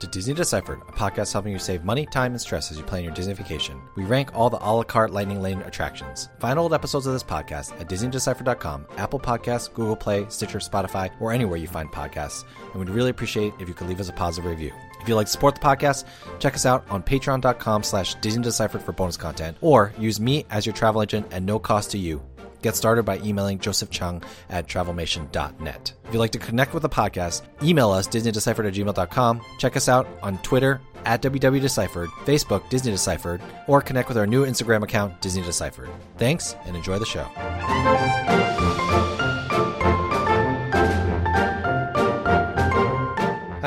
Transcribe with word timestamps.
To 0.00 0.06
Disney 0.06 0.34
Deciphered, 0.34 0.80
a 0.88 0.92
podcast 0.92 1.32
helping 1.32 1.52
you 1.52 1.58
save 1.58 1.84
money, 1.84 2.06
time, 2.06 2.32
and 2.32 2.40
stress 2.40 2.70
as 2.70 2.78
you 2.78 2.84
plan 2.84 3.04
your 3.04 3.12
Disney 3.12 3.34
vacation. 3.34 3.80
We 3.96 4.04
rank 4.04 4.30
all 4.34 4.50
the 4.50 4.58
a 4.58 4.70
la 4.72 4.82
carte 4.82 5.12
Lightning 5.12 5.40
Lane 5.40 5.62
attractions. 5.62 6.28
Find 6.38 6.58
old 6.58 6.74
episodes 6.74 7.06
of 7.06 7.12
this 7.12 7.22
podcast 7.22 7.78
at 7.80 7.88
DisneyDeciphered.com, 7.88 8.86
Apple 8.96 9.20
Podcasts, 9.20 9.72
Google 9.72 9.96
Play, 9.96 10.26
Stitcher, 10.28 10.58
Spotify, 10.58 11.10
or 11.20 11.32
anywhere 11.32 11.56
you 11.56 11.68
find 11.68 11.90
podcasts. 11.90 12.44
And 12.72 12.84
we'd 12.84 12.90
really 12.90 13.10
appreciate 13.10 13.54
if 13.60 13.68
you 13.68 13.74
could 13.74 13.88
leave 13.88 14.00
us 14.00 14.08
a 14.08 14.12
positive 14.12 14.50
review. 14.50 14.72
If 15.00 15.08
you'd 15.08 15.16
like 15.16 15.26
to 15.26 15.32
support 15.32 15.54
the 15.54 15.60
podcast, 15.60 16.04
check 16.38 16.54
us 16.54 16.64
out 16.64 16.84
on 16.90 17.02
patreon.com 17.02 17.82
slash 17.82 18.14
Disney 18.16 18.42
Deciphered 18.42 18.82
for 18.82 18.92
bonus 18.92 19.16
content, 19.16 19.58
or 19.60 19.92
use 19.98 20.18
me 20.18 20.46
as 20.50 20.64
your 20.64 20.74
travel 20.74 21.02
agent 21.02 21.32
at 21.32 21.42
no 21.42 21.58
cost 21.58 21.90
to 21.90 21.98
you. 21.98 22.22
Get 22.64 22.76
started 22.76 23.02
by 23.02 23.18
emailing 23.18 23.58
Joseph 23.58 23.90
Cheung 23.90 24.24
at 24.48 24.66
travelmation.net. 24.66 25.92
If 26.06 26.14
you'd 26.14 26.18
like 26.18 26.30
to 26.30 26.38
connect 26.38 26.72
with 26.72 26.82
the 26.82 26.88
podcast, 26.88 27.42
email 27.62 27.90
us 27.90 28.06
disneydeciphered 28.06 28.64
at 28.64 28.72
gmail.com. 28.72 29.42
Check 29.58 29.76
us 29.76 29.86
out 29.86 30.08
on 30.22 30.38
Twitter 30.38 30.80
at 31.04 31.20
WWDeciphered, 31.20 32.06
Facebook 32.24 32.66
Disney 32.70 32.90
Deciphered, 32.90 33.42
or 33.68 33.82
connect 33.82 34.08
with 34.08 34.16
our 34.16 34.26
new 34.26 34.46
Instagram 34.46 34.82
account, 34.82 35.20
Disney 35.20 35.42
Deciphered. 35.42 35.90
Thanks 36.16 36.56
and 36.64 36.74
enjoy 36.74 36.98
the 36.98 37.04
show. 37.04 37.28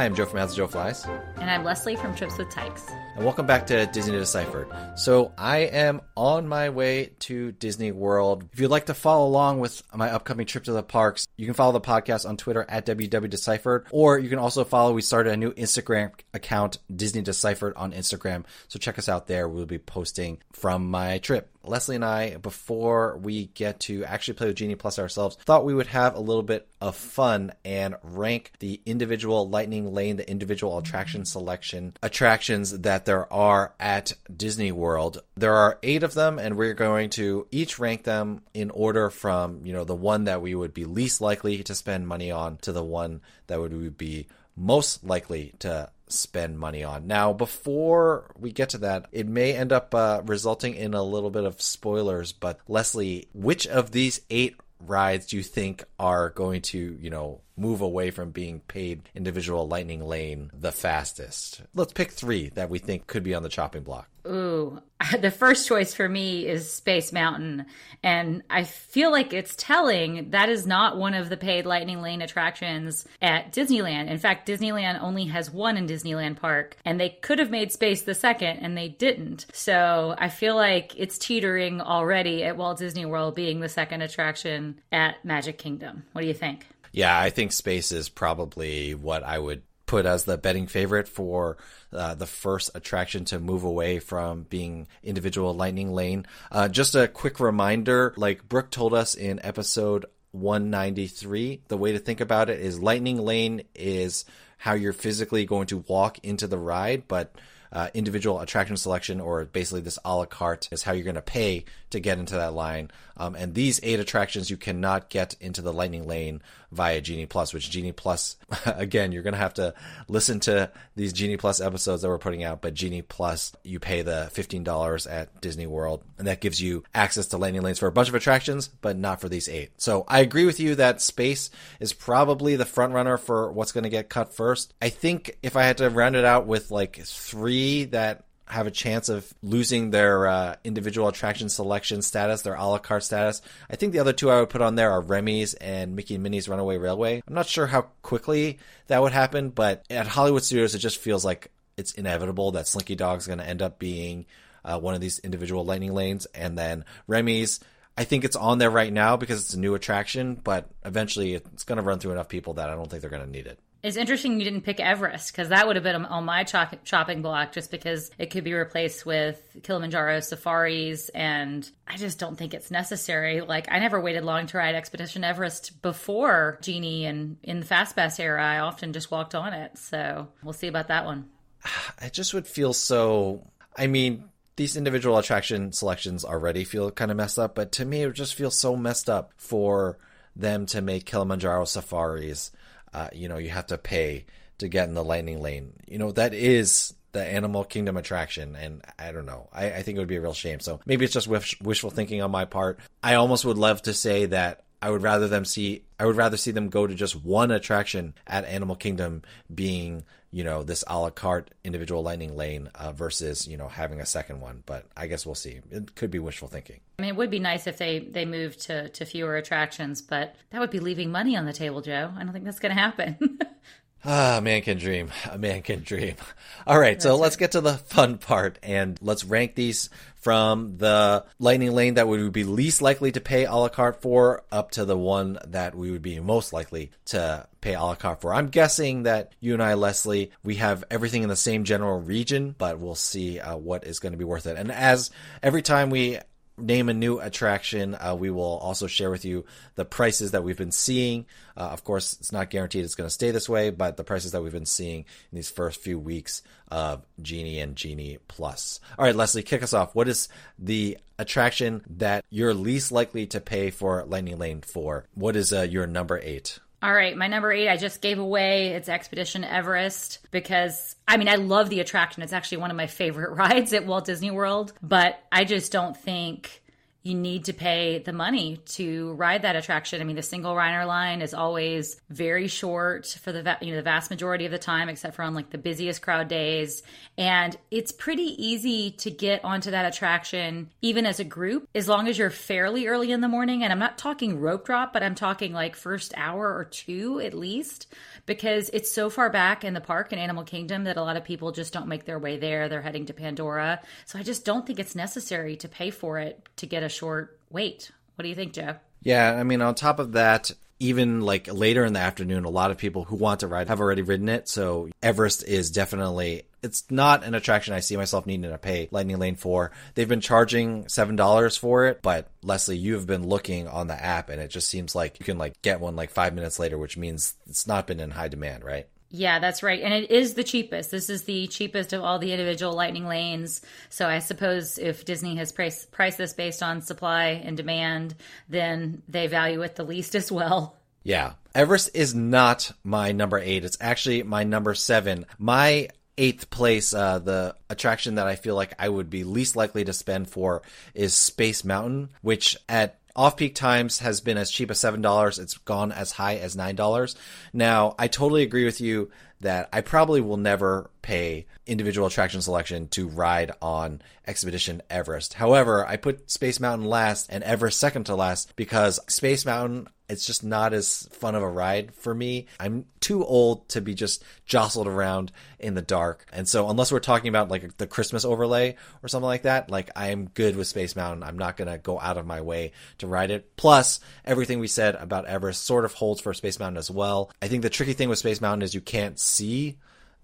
I'm 0.07 0.15
Joe 0.15 0.25
from 0.25 0.39
As 0.39 0.55
Joe 0.55 0.67
Flies. 0.67 1.03
And 1.35 1.51
I'm 1.51 1.65
Leslie 1.65 1.97
from 1.97 2.15
Trips 2.15 2.37
with 2.37 2.49
Tykes. 2.49 2.85
And 3.17 3.25
welcome 3.25 3.45
back 3.45 3.67
to 3.67 3.87
Disney 3.87 4.13
Deciphered. 4.13 4.69
So 4.95 5.33
I 5.37 5.57
am 5.57 5.99
on 6.15 6.47
my 6.47 6.69
way 6.69 7.11
to 7.19 7.51
Disney 7.51 7.91
World. 7.91 8.47
If 8.53 8.61
you'd 8.61 8.71
like 8.71 8.85
to 8.85 8.93
follow 8.93 9.27
along 9.27 9.59
with 9.59 9.83
my 9.93 10.09
upcoming 10.09 10.45
trip 10.45 10.63
to 10.63 10.71
the 10.71 10.81
parks, 10.81 11.27
you 11.35 11.45
can 11.45 11.55
follow 11.55 11.73
the 11.73 11.81
podcast 11.81 12.25
on 12.25 12.37
Twitter 12.37 12.65
at 12.69 12.85
WWDeciphered, 12.85 13.87
or 13.91 14.17
you 14.17 14.29
can 14.29 14.39
also 14.39 14.63
follow, 14.63 14.93
we 14.93 15.01
started 15.01 15.33
a 15.33 15.37
new 15.37 15.51
Instagram 15.51 16.13
account, 16.33 16.77
Disney 16.95 17.21
Deciphered 17.21 17.73
on 17.75 17.91
Instagram. 17.91 18.45
So 18.69 18.79
check 18.79 18.97
us 18.97 19.09
out 19.09 19.27
there. 19.27 19.49
We'll 19.49 19.65
be 19.65 19.77
posting 19.77 20.37
from 20.53 20.89
my 20.89 21.17
trip. 21.17 21.51
Leslie 21.67 21.95
and 21.95 22.05
I, 22.05 22.37
before 22.37 23.17
we 23.17 23.47
get 23.47 23.79
to 23.81 24.03
actually 24.05 24.35
play 24.35 24.47
with 24.47 24.57
Genie 24.57 24.75
Plus 24.75 24.99
ourselves, 24.99 25.37
thought 25.45 25.65
we 25.65 25.73
would 25.73 25.87
have 25.87 26.15
a 26.15 26.19
little 26.19 26.43
bit 26.43 26.67
of 26.79 26.95
fun 26.95 27.51
and 27.65 27.95
rank 28.03 28.51
the 28.59 28.81
individual 28.85 29.49
Lightning 29.49 29.93
Lane, 29.93 30.17
the 30.17 30.29
individual 30.29 30.77
attraction 30.77 31.25
selection 31.25 31.93
attractions 32.01 32.79
that 32.79 33.05
there 33.05 33.31
are 33.31 33.73
at 33.79 34.13
Disney 34.35 34.71
World. 34.71 35.21
There 35.35 35.55
are 35.55 35.79
eight 35.83 36.03
of 36.03 36.13
them, 36.13 36.39
and 36.39 36.57
we're 36.57 36.73
going 36.73 37.09
to 37.11 37.47
each 37.51 37.79
rank 37.79 38.03
them 38.03 38.41
in 38.53 38.69
order 38.71 39.09
from, 39.09 39.65
you 39.65 39.73
know, 39.73 39.83
the 39.83 39.95
one 39.95 40.25
that 40.25 40.41
we 40.41 40.55
would 40.55 40.73
be 40.73 40.85
least 40.85 41.21
likely 41.21 41.63
to 41.63 41.75
spend 41.75 42.07
money 42.07 42.31
on 42.31 42.57
to 42.57 42.71
the 42.71 42.83
one 42.83 43.21
that 43.47 43.59
would 43.59 43.97
be 43.97 44.27
most 44.55 45.03
likely 45.03 45.53
to 45.59 45.89
spend 46.07 46.57
money 46.59 46.83
on. 46.83 47.07
Now, 47.07 47.33
before 47.33 48.31
we 48.37 48.51
get 48.51 48.69
to 48.69 48.77
that, 48.79 49.07
it 49.11 49.27
may 49.27 49.53
end 49.53 49.71
up 49.71 49.93
uh, 49.93 50.21
resulting 50.25 50.75
in 50.75 50.93
a 50.93 51.03
little 51.03 51.29
bit 51.29 51.43
of 51.43 51.61
spoilers, 51.61 52.31
but 52.31 52.59
Leslie, 52.67 53.27
which 53.33 53.67
of 53.67 53.91
these 53.91 54.21
eight 54.29 54.55
rides 54.79 55.27
do 55.27 55.37
you 55.37 55.43
think 55.43 55.83
are 55.99 56.29
going 56.29 56.61
to, 56.61 56.97
you 57.01 57.09
know, 57.09 57.41
move 57.57 57.81
away 57.81 58.11
from 58.11 58.31
being 58.31 58.61
paid 58.61 59.09
individual 59.15 59.67
lightning 59.67 60.01
lane 60.01 60.51
the 60.53 60.71
fastest? 60.71 61.61
Let's 61.73 61.93
pick 61.93 62.11
three 62.11 62.49
that 62.49 62.69
we 62.69 62.79
think 62.79 63.07
could 63.07 63.23
be 63.23 63.33
on 63.33 63.43
the 63.43 63.49
chopping 63.49 63.83
block. 63.83 64.09
Ooh, 64.27 64.81
the 65.19 65.31
first 65.31 65.67
choice 65.67 65.93
for 65.93 66.07
me 66.07 66.45
is 66.45 66.71
Space 66.71 67.13
Mountain. 67.13 67.65
And 68.03 68.43
I 68.49 68.63
feel 68.63 69.11
like 69.11 69.33
it's 69.33 69.55
telling 69.55 70.31
that 70.31 70.49
is 70.49 70.65
not 70.65 70.97
one 70.97 71.13
of 71.13 71.29
the 71.29 71.37
paid 71.37 71.65
Lightning 71.65 72.01
Lane 72.01 72.21
attractions 72.21 73.07
at 73.21 73.53
Disneyland. 73.53 74.09
In 74.09 74.17
fact, 74.17 74.47
Disneyland 74.47 75.01
only 75.01 75.25
has 75.25 75.51
one 75.51 75.77
in 75.77 75.87
Disneyland 75.87 76.37
Park, 76.37 76.77
and 76.85 76.99
they 76.99 77.09
could 77.09 77.39
have 77.39 77.51
made 77.51 77.71
Space 77.71 78.01
the 78.03 78.15
second, 78.15 78.57
and 78.57 78.77
they 78.77 78.89
didn't. 78.89 79.45
So 79.53 80.15
I 80.17 80.29
feel 80.29 80.55
like 80.55 80.93
it's 80.97 81.17
teetering 81.17 81.81
already 81.81 82.43
at 82.43 82.57
Walt 82.57 82.79
Disney 82.79 83.05
World 83.05 83.35
being 83.35 83.59
the 83.59 83.69
second 83.69 84.01
attraction 84.01 84.79
at 84.91 85.23
Magic 85.23 85.57
Kingdom. 85.57 86.03
What 86.13 86.21
do 86.21 86.27
you 86.27 86.33
think? 86.33 86.67
Yeah, 86.91 87.17
I 87.19 87.29
think 87.29 87.51
Space 87.51 87.91
is 87.91 88.09
probably 88.09 88.95
what 88.95 89.23
I 89.23 89.39
would 89.39 89.63
put 89.87 90.05
as 90.05 90.25
the 90.25 90.37
betting 90.37 90.67
favorite 90.67 91.07
for 91.07 91.57
uh, 91.93 92.13
the 92.13 92.27
first 92.27 92.69
attraction 92.75 93.25
to 93.25 93.39
move 93.39 93.63
away 93.63 93.99
from 93.99 94.43
being 94.43 94.87
individual 95.01 95.53
lightning 95.53 95.93
lane. 95.93 96.27
Uh, 96.51 96.67
just 96.67 96.93
a 96.93 97.07
quick 97.07 97.39
reminder, 97.39 98.13
like 98.17 98.47
Brooke 98.47 98.69
told 98.69 98.93
us 98.93 99.15
in 99.15 99.39
episode 99.43 100.05
193, 100.31 101.61
the 101.69 101.77
way 101.77 101.93
to 101.93 101.99
think 101.99 102.21
about 102.21 102.49
it 102.49 102.59
is 102.59 102.79
lightning 102.79 103.17
lane 103.17 103.63
is 103.73 104.25
how 104.57 104.73
you're 104.73 104.93
physically 104.93 105.45
going 105.45 105.67
to 105.67 105.83
walk 105.87 106.19
into 106.19 106.47
the 106.47 106.57
ride, 106.57 107.07
but 107.07 107.33
uh, 107.71 107.89
individual 107.93 108.39
attraction 108.39 108.77
selection 108.77 109.19
or 109.19 109.45
basically 109.45 109.81
this 109.81 109.99
a 110.05 110.15
la 110.15 110.25
carte 110.25 110.69
is 110.71 110.83
how 110.83 110.93
you're 110.93 111.03
going 111.03 111.15
to 111.15 111.21
pay 111.21 111.65
to 111.89 111.99
get 111.99 112.17
into 112.17 112.35
that 112.35 112.53
line. 112.53 112.91
Um, 113.17 113.35
and 113.35 113.53
these 113.53 113.79
eight 113.83 113.99
attractions 113.99 114.49
you 114.49 114.57
cannot 114.57 115.09
get 115.09 115.35
into 115.39 115.61
the 115.61 115.73
lightning 115.73 116.07
lane 116.07 116.41
via 116.71 117.01
Genie 117.01 117.25
Plus, 117.25 117.53
which 117.53 117.69
Genie 117.69 117.91
Plus, 117.91 118.35
again, 118.65 119.11
you're 119.11 119.23
going 119.23 119.33
to 119.33 119.39
have 119.39 119.53
to 119.55 119.73
listen 120.07 120.39
to 120.41 120.71
these 120.95 121.13
Genie 121.13 121.37
Plus 121.37 121.61
episodes 121.61 122.01
that 122.01 122.09
we're 122.09 122.17
putting 122.17 122.43
out. 122.43 122.61
But 122.61 122.73
Genie 122.73 123.01
Plus, 123.01 123.53
you 123.63 123.79
pay 123.79 124.01
the 124.01 124.29
$15 124.33 125.11
at 125.11 125.41
Disney 125.41 125.67
World, 125.67 126.03
and 126.17 126.27
that 126.27 126.41
gives 126.41 126.61
you 126.61 126.83
access 126.93 127.27
to 127.27 127.37
lightning 127.37 127.61
lanes 127.61 127.79
for 127.79 127.87
a 127.87 127.91
bunch 127.91 128.09
of 128.09 128.15
attractions, 128.15 128.67
but 128.67 128.97
not 128.97 129.21
for 129.21 129.29
these 129.29 129.49
eight. 129.49 129.71
So 129.77 130.05
I 130.07 130.19
agree 130.19 130.45
with 130.45 130.59
you 130.59 130.75
that 130.75 131.01
space 131.01 131.49
is 131.79 131.93
probably 131.93 132.55
the 132.55 132.65
front 132.65 132.93
runner 132.93 133.17
for 133.17 133.51
what's 133.51 133.71
going 133.71 133.85
to 133.85 133.89
get 133.89 134.09
cut 134.09 134.33
first. 134.33 134.73
I 134.81 134.89
think 134.89 135.37
if 135.41 135.55
I 135.55 135.63
had 135.63 135.77
to 135.77 135.89
round 135.89 136.15
it 136.15 136.25
out 136.25 136.47
with 136.47 136.71
like 136.71 136.97
three 137.03 137.85
that 137.85 138.26
have 138.47 138.67
a 138.67 138.71
chance 138.71 139.09
of 139.09 139.31
losing 139.41 139.91
their 139.91 140.27
uh, 140.27 140.55
individual 140.63 141.07
attraction 141.07 141.49
selection 141.49 142.01
status, 142.01 142.41
their 142.41 142.55
a 142.55 142.65
la 142.65 142.77
carte 142.77 143.03
status. 143.03 143.41
I 143.69 143.75
think 143.75 143.93
the 143.93 143.99
other 143.99 144.13
two 144.13 144.29
I 144.31 144.39
would 144.39 144.49
put 144.49 144.61
on 144.61 144.75
there 144.75 144.91
are 144.91 145.01
Remy's 145.01 145.53
and 145.55 145.95
Mickey 145.95 146.15
and 146.15 146.23
Minnie's 146.23 146.47
Runaway 146.47 146.77
Railway. 146.77 147.21
I'm 147.27 147.33
not 147.33 147.47
sure 147.47 147.67
how 147.67 147.87
quickly 148.01 148.59
that 148.87 149.01
would 149.01 149.11
happen, 149.11 149.49
but 149.49 149.85
at 149.89 150.07
Hollywood 150.07 150.43
Studios, 150.43 150.75
it 150.75 150.79
just 150.79 150.97
feels 150.97 151.25
like 151.25 151.51
it's 151.75 151.91
inevitable 151.91 152.51
that 152.51 152.67
Slinky 152.67 152.95
Dog's 152.95 153.27
going 153.27 153.39
to 153.39 153.47
end 153.47 153.61
up 153.61 153.79
being 153.79 154.25
uh, 154.65 154.79
one 154.79 154.95
of 154.95 155.01
these 155.01 155.19
individual 155.19 155.65
lightning 155.65 155.93
lanes. 155.93 156.25
And 156.27 156.57
then 156.57 156.85
Remy's, 157.07 157.59
I 157.97 158.03
think 158.03 158.23
it's 158.23 158.35
on 158.35 158.57
there 158.57 158.71
right 158.71 158.91
now 158.91 159.17
because 159.17 159.41
it's 159.41 159.53
a 159.53 159.59
new 159.59 159.75
attraction, 159.75 160.35
but 160.35 160.69
eventually 160.85 161.33
it's 161.33 161.63
going 161.63 161.77
to 161.77 161.83
run 161.83 161.99
through 161.99 162.13
enough 162.13 162.29
people 162.29 162.55
that 162.55 162.69
I 162.69 162.75
don't 162.75 162.89
think 162.89 163.01
they're 163.01 163.09
going 163.09 163.25
to 163.25 163.29
need 163.29 163.47
it. 163.47 163.59
It's 163.83 163.97
interesting 163.97 164.39
you 164.39 164.43
didn't 164.43 164.61
pick 164.61 164.79
Everest 164.79 165.31
because 165.31 165.49
that 165.49 165.67
would 165.67 165.75
have 165.75 165.83
been 165.83 166.05
on 166.05 166.25
my 166.25 166.43
chop- 166.43 166.83
chopping 166.83 167.21
block 167.21 167.51
just 167.51 167.69
because 167.69 168.09
it 168.17 168.31
could 168.31 168.43
be 168.43 168.53
replaced 168.53 169.05
with 169.05 169.39
Kilimanjaro 169.63 170.19
safaris. 170.21 171.09
And 171.09 171.69
I 171.87 171.97
just 171.97 172.19
don't 172.19 172.37
think 172.37 172.53
it's 172.53 172.71
necessary. 172.71 173.41
Like, 173.41 173.71
I 173.71 173.79
never 173.79 174.01
waited 174.01 174.23
long 174.23 174.47
to 174.47 174.57
ride 174.57 174.75
Expedition 174.75 175.23
Everest 175.23 175.81
before 175.81 176.57
Genie 176.61 177.05
and 177.05 177.37
in 177.43 177.59
the 177.59 177.65
Fast 177.65 177.95
Pass 177.95 178.19
era. 178.19 178.43
I 178.43 178.59
often 178.59 178.93
just 178.93 179.11
walked 179.11 179.35
on 179.35 179.53
it. 179.53 179.77
So 179.77 180.27
we'll 180.43 180.53
see 180.53 180.67
about 180.67 180.87
that 180.87 181.05
one. 181.05 181.29
I 182.01 182.09
just 182.09 182.33
would 182.33 182.47
feel 182.47 182.73
so. 182.73 183.47
I 183.77 183.87
mean, 183.87 184.25
these 184.55 184.75
individual 184.75 185.17
attraction 185.17 185.71
selections 185.71 186.25
already 186.25 186.63
feel 186.63 186.89
kind 186.89 187.11
of 187.11 187.17
messed 187.17 187.37
up, 187.37 187.53
but 187.53 187.71
to 187.73 187.85
me, 187.85 188.03
it 188.03 188.13
just 188.13 188.33
feels 188.33 188.57
so 188.57 188.75
messed 188.75 189.07
up 189.07 189.31
for 189.37 189.99
them 190.35 190.65
to 190.67 190.81
make 190.81 191.05
Kilimanjaro 191.05 191.65
safaris 191.65 192.51
uh, 192.97 193.09
you 193.13 193.27
know, 193.27 193.37
you 193.37 193.49
have 193.49 193.67
to 193.67 193.77
pay 193.77 194.25
to 194.57 194.67
get 194.67 194.87
in 194.87 194.95
the 194.95 195.03
lightning 195.03 195.39
lane. 195.39 195.73
You 195.87 195.99
know, 195.99 196.11
that 196.13 196.33
is 196.33 196.95
the 197.11 197.23
Animal 197.23 197.63
Kingdom 197.63 197.95
attraction, 197.95 198.55
and 198.55 198.81
I 198.97 199.11
don't 199.11 199.27
know. 199.27 199.49
I, 199.53 199.71
I 199.71 199.81
think 199.83 199.97
it 199.97 199.99
would 199.99 200.07
be 200.07 200.15
a 200.15 200.21
real 200.21 200.33
shame. 200.33 200.59
So 200.59 200.79
maybe 200.87 201.05
it's 201.05 201.13
just 201.13 201.27
wish, 201.27 201.61
wishful 201.61 201.91
thinking 201.91 202.23
on 202.23 202.31
my 202.31 202.45
part. 202.45 202.79
I 203.03 203.15
almost 203.15 203.45
would 203.45 203.57
love 203.57 203.83
to 203.83 203.93
say 203.93 204.25
that 204.27 204.63
I 204.81 204.89
would 204.91 205.01
rather 205.01 205.27
them 205.27 205.45
see 205.45 205.83
I 205.99 206.05
would 206.05 206.15
rather 206.15 206.37
see 206.37 206.51
them 206.51 206.69
go 206.69 206.85
to 206.85 206.93
just 206.93 207.15
one 207.15 207.51
attraction 207.51 208.13
at 208.25 208.45
Animal 208.45 208.75
Kingdom 208.75 209.23
being 209.53 210.03
you 210.31 210.43
know 210.43 210.61
this 210.61 210.83
a 210.87 210.99
la 210.99 211.09
carte 211.09 211.51
individual 211.63 212.03
lightning 212.03 212.35
lane 212.35 212.69
uh, 212.75 212.91
versus 212.91 213.47
you 213.47 213.57
know 213.57 213.67
having 213.67 214.01
a 214.01 214.05
second 214.05 214.41
one. 214.41 214.63
But 214.65 214.85
i 214.95 215.07
guess 215.07 215.25
we'll 215.25 215.35
see. 215.35 215.61
It 215.71 215.95
could 215.95 216.11
be 216.11 216.19
wishful 216.19 216.47
thinking. 216.47 216.79
I 216.99 217.01
mean 217.01 217.09
it 217.09 217.17
would 217.17 217.31
be 217.31 217.39
nice 217.39 217.67
if 217.67 217.77
they 217.77 217.99
they 217.99 218.25
moved 218.25 218.61
to 218.63 218.89
to 218.89 219.05
fewer 219.05 219.35
attractions 219.35 220.01
but 220.01 220.35
that 220.51 220.59
would 220.59 220.71
be 220.71 220.79
leaving 220.79 221.11
money 221.11 221.35
on 221.35 221.45
the 221.45 221.53
table 221.53 221.81
joe. 221.81 222.11
I 222.15 222.23
don't 222.23 222.33
think 222.33 222.45
that's 222.45 222.59
going 222.59 222.75
to 222.75 222.81
happen 222.81 223.39
Ah, 224.09 224.37
a 224.37 224.41
man 224.41 224.61
can 224.61 224.77
dream. 224.77 225.11
A 225.29 225.37
man 225.37 225.61
can 225.61 225.83
dream. 225.83 226.15
All 226.67 226.79
right, 226.79 226.93
That's 226.93 227.03
so 227.03 227.17
let's 227.17 227.35
get 227.35 227.51
to 227.51 227.61
the 227.61 227.73
fun 227.73 228.17
part 228.17 228.57
and 228.63 228.97
let's 229.01 229.25
rank 229.25 229.55
these 229.55 229.89
from 230.15 230.77
the 230.77 231.25
lightning 231.39 231.73
lane 231.73 231.95
that 231.95 232.07
we 232.07 232.23
would 232.23 232.31
be 232.31 232.45
least 232.45 232.81
likely 232.81 233.11
to 233.11 233.19
pay 233.19 233.43
a 233.43 233.53
la 233.53 233.67
carte 233.67 234.01
for 234.01 234.45
up 234.49 234.71
to 234.71 234.85
the 234.85 234.97
one 234.97 235.37
that 235.47 235.75
we 235.75 235.91
would 235.91 236.01
be 236.01 236.21
most 236.21 236.53
likely 236.53 236.91
to 237.05 237.45
pay 237.59 237.73
a 237.73 237.81
la 237.81 237.95
carte 237.95 238.21
for. 238.21 238.33
I'm 238.33 238.47
guessing 238.47 239.03
that 239.03 239.33
you 239.41 239.53
and 239.53 239.61
I, 239.61 239.73
Leslie, 239.73 240.31
we 240.41 240.55
have 240.55 240.85
everything 240.89 241.23
in 241.23 241.29
the 241.29 241.35
same 241.35 241.65
general 241.65 241.99
region, 241.99 242.55
but 242.57 242.79
we'll 242.79 242.95
see 242.95 243.41
uh, 243.41 243.57
what 243.57 243.83
is 243.85 243.99
going 243.99 244.13
to 244.13 244.17
be 244.17 244.23
worth 244.23 244.45
it. 244.47 244.55
And 244.55 244.71
as 244.71 245.11
every 245.43 245.61
time 245.61 245.89
we 245.89 246.19
name 246.57 246.89
a 246.89 246.93
new 246.93 247.19
attraction. 247.19 247.95
Uh, 247.95 248.15
we 248.15 248.29
will 248.29 248.57
also 248.57 248.87
share 248.87 249.11
with 249.11 249.25
you 249.25 249.45
the 249.75 249.85
prices 249.85 250.31
that 250.31 250.43
we've 250.43 250.57
been 250.57 250.71
seeing. 250.71 251.25
Uh, 251.55 251.61
of 251.61 251.83
course, 251.83 252.13
it's 252.19 252.31
not 252.31 252.49
guaranteed 252.49 252.83
it's 252.83 252.95
going 252.95 253.07
to 253.07 253.13
stay 253.13 253.31
this 253.31 253.47
way, 253.47 253.69
but 253.69 253.97
the 253.97 254.03
prices 254.03 254.31
that 254.31 254.41
we've 254.41 254.51
been 254.51 254.65
seeing 254.65 254.99
in 255.31 255.35
these 255.35 255.49
first 255.49 255.81
few 255.81 255.99
weeks 255.99 256.41
of 256.69 257.05
Genie 257.21 257.59
and 257.59 257.75
Genie 257.75 258.17
Plus. 258.27 258.79
All 258.97 259.05
right, 259.05 259.15
Leslie, 259.15 259.43
kick 259.43 259.63
us 259.63 259.73
off. 259.73 259.95
What 259.95 260.07
is 260.07 260.29
the 260.59 260.97
attraction 261.19 261.83
that 261.97 262.25
you're 262.29 262.53
least 262.53 262.91
likely 262.91 263.25
to 263.27 263.39
pay 263.39 263.69
for 263.69 264.03
Lightning 264.05 264.37
Lane 264.37 264.61
for? 264.61 265.05
What 265.13 265.35
is 265.35 265.53
uh, 265.53 265.61
your 265.61 265.87
number 265.87 266.19
eight? 266.21 266.59
All 266.81 266.93
right, 266.93 267.17
my 267.17 267.27
number 267.27 267.51
eight, 267.51 267.69
I 267.69 267.77
just 267.77 268.01
gave 268.01 268.19
away. 268.19 268.67
It's 268.67 268.87
Expedition 268.87 269.43
Everest 269.43 270.19
because 270.29 270.95
I 271.07 271.17
mean, 271.17 271.27
I 271.27 271.35
love 271.35 271.69
the 271.69 271.79
attraction. 271.79 272.21
It's 272.21 272.33
actually 272.33 272.59
one 272.59 272.69
of 272.69 272.77
my 272.77 272.87
favorite 272.87 273.31
rides 273.35 273.73
at 273.73 273.87
Walt 273.87 274.05
Disney 274.05 274.29
World, 274.29 274.73
but 274.83 275.19
I 275.31 275.43
just 275.43 275.71
don't 275.71 275.97
think 275.97 276.61
you 277.03 277.15
need 277.15 277.45
to 277.45 277.53
pay 277.53 277.99
the 277.99 278.11
money 278.11 278.57
to 278.65 279.13
ride 279.13 279.43
that 279.43 279.55
attraction. 279.55 280.01
I 280.01 280.03
mean, 280.03 280.15
the 280.15 280.23
single 280.23 280.55
rider 280.55 280.85
line 280.85 281.21
is 281.21 281.33
always 281.33 282.01
very 282.09 282.47
short 282.47 283.07
for 283.07 283.31
the 283.31 283.57
you 283.61 283.71
know 283.71 283.77
the 283.77 283.83
vast 283.83 284.09
majority 284.09 284.45
of 284.45 284.51
the 284.51 284.59
time, 284.59 284.89
except 284.89 285.15
for 285.15 285.21
on 285.21 285.33
like 285.33 285.49
the 285.49 285.57
busiest 285.57 286.01
crowd 286.01 286.27
days. 286.27 286.83
And 287.17 287.55
it's 287.71 287.91
pretty 287.91 288.35
easy 288.43 288.91
to 288.91 289.09
get 289.09 289.43
onto 289.45 289.71
that 289.71 289.85
attraction 289.85 290.69
even 290.81 291.05
as 291.05 291.19
a 291.19 291.23
group, 291.23 291.67
as 291.73 291.87
long 291.87 292.07
as 292.07 292.17
you're 292.17 292.29
fairly 292.29 292.87
early 292.87 293.11
in 293.11 293.21
the 293.21 293.27
morning. 293.27 293.63
And 293.63 293.71
I'm 293.71 293.79
not 293.79 293.97
talking 293.97 294.39
rope 294.39 294.65
drop, 294.65 294.91
but 294.91 295.03
I'm 295.03 295.15
talking 295.15 295.53
like 295.53 295.75
first 295.75 296.13
hour 296.17 296.53
or 296.53 296.65
two 296.65 297.19
at 297.21 297.33
least 297.33 297.87
because 298.25 298.69
it's 298.73 298.91
so 298.91 299.09
far 299.09 299.29
back 299.29 299.63
in 299.63 299.73
the 299.73 299.81
park 299.81 300.11
in 300.11 300.19
Animal 300.19 300.43
Kingdom 300.43 300.83
that 300.83 300.97
a 300.97 301.01
lot 301.01 301.15
of 301.15 301.23
people 301.23 301.51
just 301.51 301.73
don't 301.73 301.87
make 301.87 302.05
their 302.05 302.19
way 302.19 302.37
there. 302.37 302.67
They're 302.67 302.81
heading 302.81 303.05
to 303.05 303.13
Pandora. 303.13 303.81
So 304.05 304.19
I 304.19 304.23
just 304.23 304.45
don't 304.45 304.67
think 304.67 304.79
it's 304.79 304.95
necessary 304.95 305.55
to 305.57 305.69
pay 305.69 305.89
for 305.89 306.19
it 306.19 306.47
to 306.57 306.67
get 306.67 306.83
a 306.83 306.89
short 306.97 307.39
wait. 307.49 307.91
What 308.15 308.23
do 308.23 308.29
you 308.29 308.35
think, 308.35 308.53
Joe? 308.53 308.75
Yeah, 309.03 309.31
I 309.31 309.43
mean, 309.43 309.61
on 309.61 309.75
top 309.75 309.99
of 309.99 310.13
that, 310.13 310.51
even 310.79 311.21
like 311.21 311.51
later 311.51 311.85
in 311.85 311.93
the 311.93 311.99
afternoon, 311.99 312.45
a 312.45 312.49
lot 312.49 312.71
of 312.71 312.77
people 312.77 313.03
who 313.03 313.15
want 313.15 313.39
to 313.39 313.47
ride 313.47 313.67
have 313.67 313.79
already 313.79 314.01
ridden 314.01 314.29
it. 314.29 314.47
So 314.47 314.89
Everest 315.01 315.43
is 315.43 315.71
definitely 315.71 316.43
it's 316.63 316.89
not 316.89 317.23
an 317.23 317.35
attraction 317.35 317.73
I 317.73 317.79
see 317.79 317.97
myself 317.97 318.25
needing 318.25 318.49
to 318.49 318.57
pay 318.57 318.87
Lightning 318.91 319.17
Lane 319.17 319.35
for. 319.35 319.71
They've 319.95 320.07
been 320.07 320.21
charging 320.21 320.87
seven 320.87 321.15
dollars 321.15 321.57
for 321.57 321.85
it, 321.85 322.01
but 322.01 322.29
Leslie, 322.43 322.77
you 322.77 322.93
have 322.93 323.07
been 323.07 323.27
looking 323.27 323.67
on 323.67 323.87
the 323.87 324.03
app 324.03 324.29
and 324.29 324.41
it 324.41 324.49
just 324.49 324.67
seems 324.67 324.95
like 324.95 325.19
you 325.19 325.25
can 325.25 325.37
like 325.37 325.61
get 325.61 325.79
one 325.79 325.95
like 325.95 326.11
five 326.11 326.33
minutes 326.33 326.59
later, 326.59 326.77
which 326.77 326.97
means 326.97 327.35
it's 327.47 327.67
not 327.67 327.87
been 327.87 327.99
in 327.99 328.11
high 328.11 328.27
demand, 328.27 328.63
right? 328.63 328.87
Yeah, 329.09 329.39
that's 329.39 329.63
right. 329.63 329.81
And 329.81 329.93
it 329.93 330.11
is 330.11 330.33
the 330.33 330.43
cheapest. 330.43 330.91
This 330.91 331.09
is 331.09 331.23
the 331.23 331.47
cheapest 331.47 331.93
of 331.93 332.03
all 332.03 332.19
the 332.19 332.33
individual 332.33 332.73
lightning 332.73 333.07
lanes. 333.07 333.61
So 333.89 334.07
I 334.07 334.19
suppose 334.19 334.77
if 334.77 335.05
Disney 335.05 335.37
has 335.37 335.51
priced, 335.51 335.91
priced 335.91 336.17
this 336.17 336.33
based 336.33 336.61
on 336.61 336.81
supply 336.81 337.41
and 337.43 337.55
demand, 337.55 338.15
then 338.49 339.01
they 339.07 339.27
value 339.27 339.61
it 339.61 339.75
the 339.75 339.85
least 339.85 340.13
as 340.15 340.31
well. 340.31 340.75
Yeah. 341.03 341.33
Everest 341.55 341.91
is 341.93 342.13
not 342.13 342.71
my 342.83 343.13
number 343.13 343.39
eight. 343.39 343.63
It's 343.63 343.77
actually 343.79 344.23
my 344.23 344.43
number 344.43 344.73
seven. 344.73 345.25
My 345.39 345.87
eighth 346.17 346.49
place, 346.49 346.93
uh, 346.93 347.19
the 347.19 347.55
attraction 347.69 348.15
that 348.15 348.27
I 348.27 348.35
feel 348.35 348.55
like 348.55 348.73
I 348.77 348.89
would 348.89 349.09
be 349.09 349.23
least 349.23 349.55
likely 349.55 349.85
to 349.85 349.93
spend 349.93 350.29
for 350.29 350.63
is 350.93 351.15
Space 351.15 351.63
Mountain, 351.63 352.09
which 352.21 352.57
at 352.67 352.99
off 353.17 353.35
peak 353.35 353.55
times 353.55 353.99
has 353.99 354.21
been 354.21 354.37
as 354.37 354.51
cheap 354.51 354.69
as 354.69 354.79
$7. 354.79 355.39
It's 355.39 355.57
gone 355.57 355.91
as 355.91 356.11
high 356.13 356.35
as 356.35 356.55
$9. 356.55 357.15
Now, 357.51 357.95
I 357.97 358.07
totally 358.07 358.43
agree 358.43 358.65
with 358.65 358.79
you 358.79 359.09
that 359.41 359.69
I 359.73 359.81
probably 359.81 360.21
will 360.21 360.37
never 360.37 360.89
pay 361.01 361.45
individual 361.65 362.07
attraction 362.07 362.41
selection 362.41 362.87
to 362.89 363.07
ride 363.07 363.51
on 363.61 364.01
Expedition 364.25 364.81
Everest. 364.89 365.35
However, 365.35 365.85
I 365.85 365.97
put 365.97 366.29
Space 366.29 366.59
Mountain 366.59 366.87
last 366.87 367.27
and 367.29 367.43
Everest 367.43 367.79
second 367.79 368.05
to 368.05 368.15
last 368.15 368.55
because 368.55 368.99
Space 369.07 369.45
Mountain 369.45 369.89
it's 370.09 370.25
just 370.25 370.43
not 370.43 370.73
as 370.73 371.07
fun 371.11 371.35
of 371.35 371.43
a 371.43 371.49
ride 371.49 371.93
for 371.93 372.13
me. 372.13 372.47
I'm 372.59 372.85
too 373.01 373.25
old 373.25 373.67
to 373.69 373.81
be 373.81 373.93
just 373.93 374.23
jostled 374.45 374.87
around 374.87 375.31
in 375.59 375.73
the 375.73 375.81
dark. 375.81 376.25
And 376.31 376.47
so 376.47 376.69
unless 376.69 376.91
we're 376.91 376.99
talking 376.99 377.27
about 377.27 377.49
like 377.49 377.77
the 377.77 377.87
Christmas 377.87 378.23
overlay 378.23 378.75
or 379.03 379.09
something 379.09 379.27
like 379.27 379.41
that, 379.41 379.69
like 379.69 379.89
I 379.95 380.09
am 380.09 380.29
good 380.29 380.55
with 380.55 380.67
Space 380.67 380.95
Mountain. 380.95 381.23
I'm 381.23 381.37
not 381.37 381.57
going 381.57 381.69
to 381.69 381.77
go 381.77 381.99
out 381.99 382.17
of 382.17 382.25
my 382.25 382.41
way 382.41 382.71
to 382.99 383.07
ride 383.07 383.31
it. 383.31 383.57
Plus, 383.57 383.99
everything 384.23 384.59
we 384.59 384.67
said 384.67 384.95
about 384.95 385.25
Everest 385.25 385.65
sort 385.65 385.83
of 385.83 385.93
holds 385.93 386.21
for 386.21 386.33
Space 386.33 386.59
Mountain 386.59 386.77
as 386.77 386.89
well. 386.89 387.29
I 387.41 387.49
think 387.49 387.63
the 387.63 387.69
tricky 387.69 387.93
thing 387.93 388.09
with 388.09 388.19
Space 388.19 388.39
Mountain 388.39 388.61
is 388.61 388.73
you 388.73 388.81
can't 388.81 389.19
see 389.19 389.77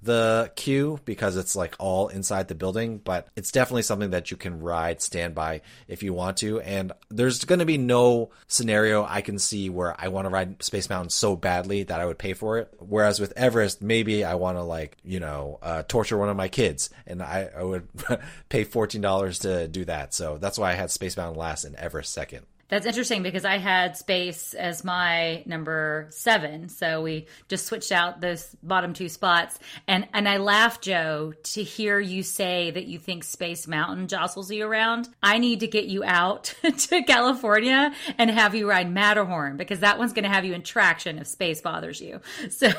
the 0.04 0.52
queue 0.56 1.00
because 1.06 1.38
it's 1.38 1.56
like 1.56 1.76
all 1.80 2.08
inside 2.10 2.48
the 2.48 2.56
building, 2.56 2.98
but 2.98 3.28
it's 3.36 3.52
definitely 3.52 3.84
something 3.84 4.12
that 4.12 4.32
you 4.32 4.38
can 4.38 4.60
ride 4.60 5.02
standby 5.02 5.62
if 5.88 6.04
you 6.04 6.14
want 6.14 6.38
to. 6.38 6.60
And 6.62 6.92
there's 7.10 7.46
going 7.46 7.60
to 7.60 7.66
be 7.66 7.78
no 7.78 8.32
scenario 8.48 9.06
I 9.06 9.22
can 9.22 9.40
see 9.40 9.70
where 9.70 9.96
I 9.98 10.10
want 10.10 10.26
to 10.26 10.30
ride 10.30 10.62
Space 10.62 10.90
Mountain 10.90 11.10
so 11.10 11.36
badly 11.36 11.84
that 11.84 12.00
I 12.00 12.06
would 12.06 12.18
pay 12.18 12.34
for 12.34 12.58
it. 12.58 12.74
Whereas 12.80 13.20
with 13.20 13.34
Everest, 13.36 13.82
maybe 13.82 14.24
I 14.24 14.36
want 14.36 14.58
to 14.58 14.64
like, 14.64 14.98
you 15.04 15.20
know, 15.20 15.60
uh, 15.62 15.84
torture 15.84 16.18
one 16.18 16.30
of 16.30 16.38
my 16.38 16.48
kids 16.48 16.90
and 17.08 17.22
I, 17.22 17.50
I 17.58 17.64
would 17.64 17.88
pay 18.50 18.66
$14 18.66 19.42
to 19.42 19.68
do 19.68 19.86
that. 19.86 20.14
So 20.14 20.38
that's 20.38 20.58
why 20.58 20.72
I 20.72 20.76
had 20.76 20.92
Space 20.92 21.18
Mountain 21.18 21.40
last 21.40 21.64
and 21.64 21.76
Everest 21.76 22.14
second. 22.14 22.46
That's 22.74 22.88
interesting 22.88 23.22
because 23.22 23.46
I 23.46 23.60
had 23.60 23.96
space 23.98 24.56
as 24.56 24.84
my 24.84 25.44
number 25.46 26.08
seven. 26.10 26.70
So 26.70 27.04
we 27.04 27.28
just 27.48 27.68
switched 27.68 27.92
out 27.92 28.20
those 28.20 28.56
bottom 28.64 28.94
two 28.94 29.10
spots. 29.10 29.60
And 29.88 30.08
and 30.12 30.28
I 30.28 30.38
laugh, 30.38 30.82
Joe, 30.82 31.34
to 31.44 31.62
hear 31.62 32.00
you 32.00 32.24
say 32.24 32.72
that 32.72 32.88
you 32.88 32.98
think 32.98 33.26
Space 33.26 33.68
Mountain 33.68 34.08
jostles 34.08 34.50
you 34.50 34.66
around. 34.66 35.10
I 35.22 35.38
need 35.38 35.60
to 35.60 35.68
get 35.68 35.86
you 35.86 36.04
out 36.04 36.56
to 36.64 37.04
California 37.04 37.94
and 38.18 38.32
have 38.32 38.56
you 38.56 38.68
ride 38.68 38.92
Matterhorn 38.92 39.56
because 39.56 39.82
that 39.82 40.00
one's 40.00 40.14
gonna 40.14 40.34
have 40.34 40.44
you 40.44 40.54
in 40.54 40.64
traction 40.64 41.20
if 41.20 41.28
space 41.28 41.62
bothers 41.62 42.02
you. 42.02 42.22
So 42.50 42.72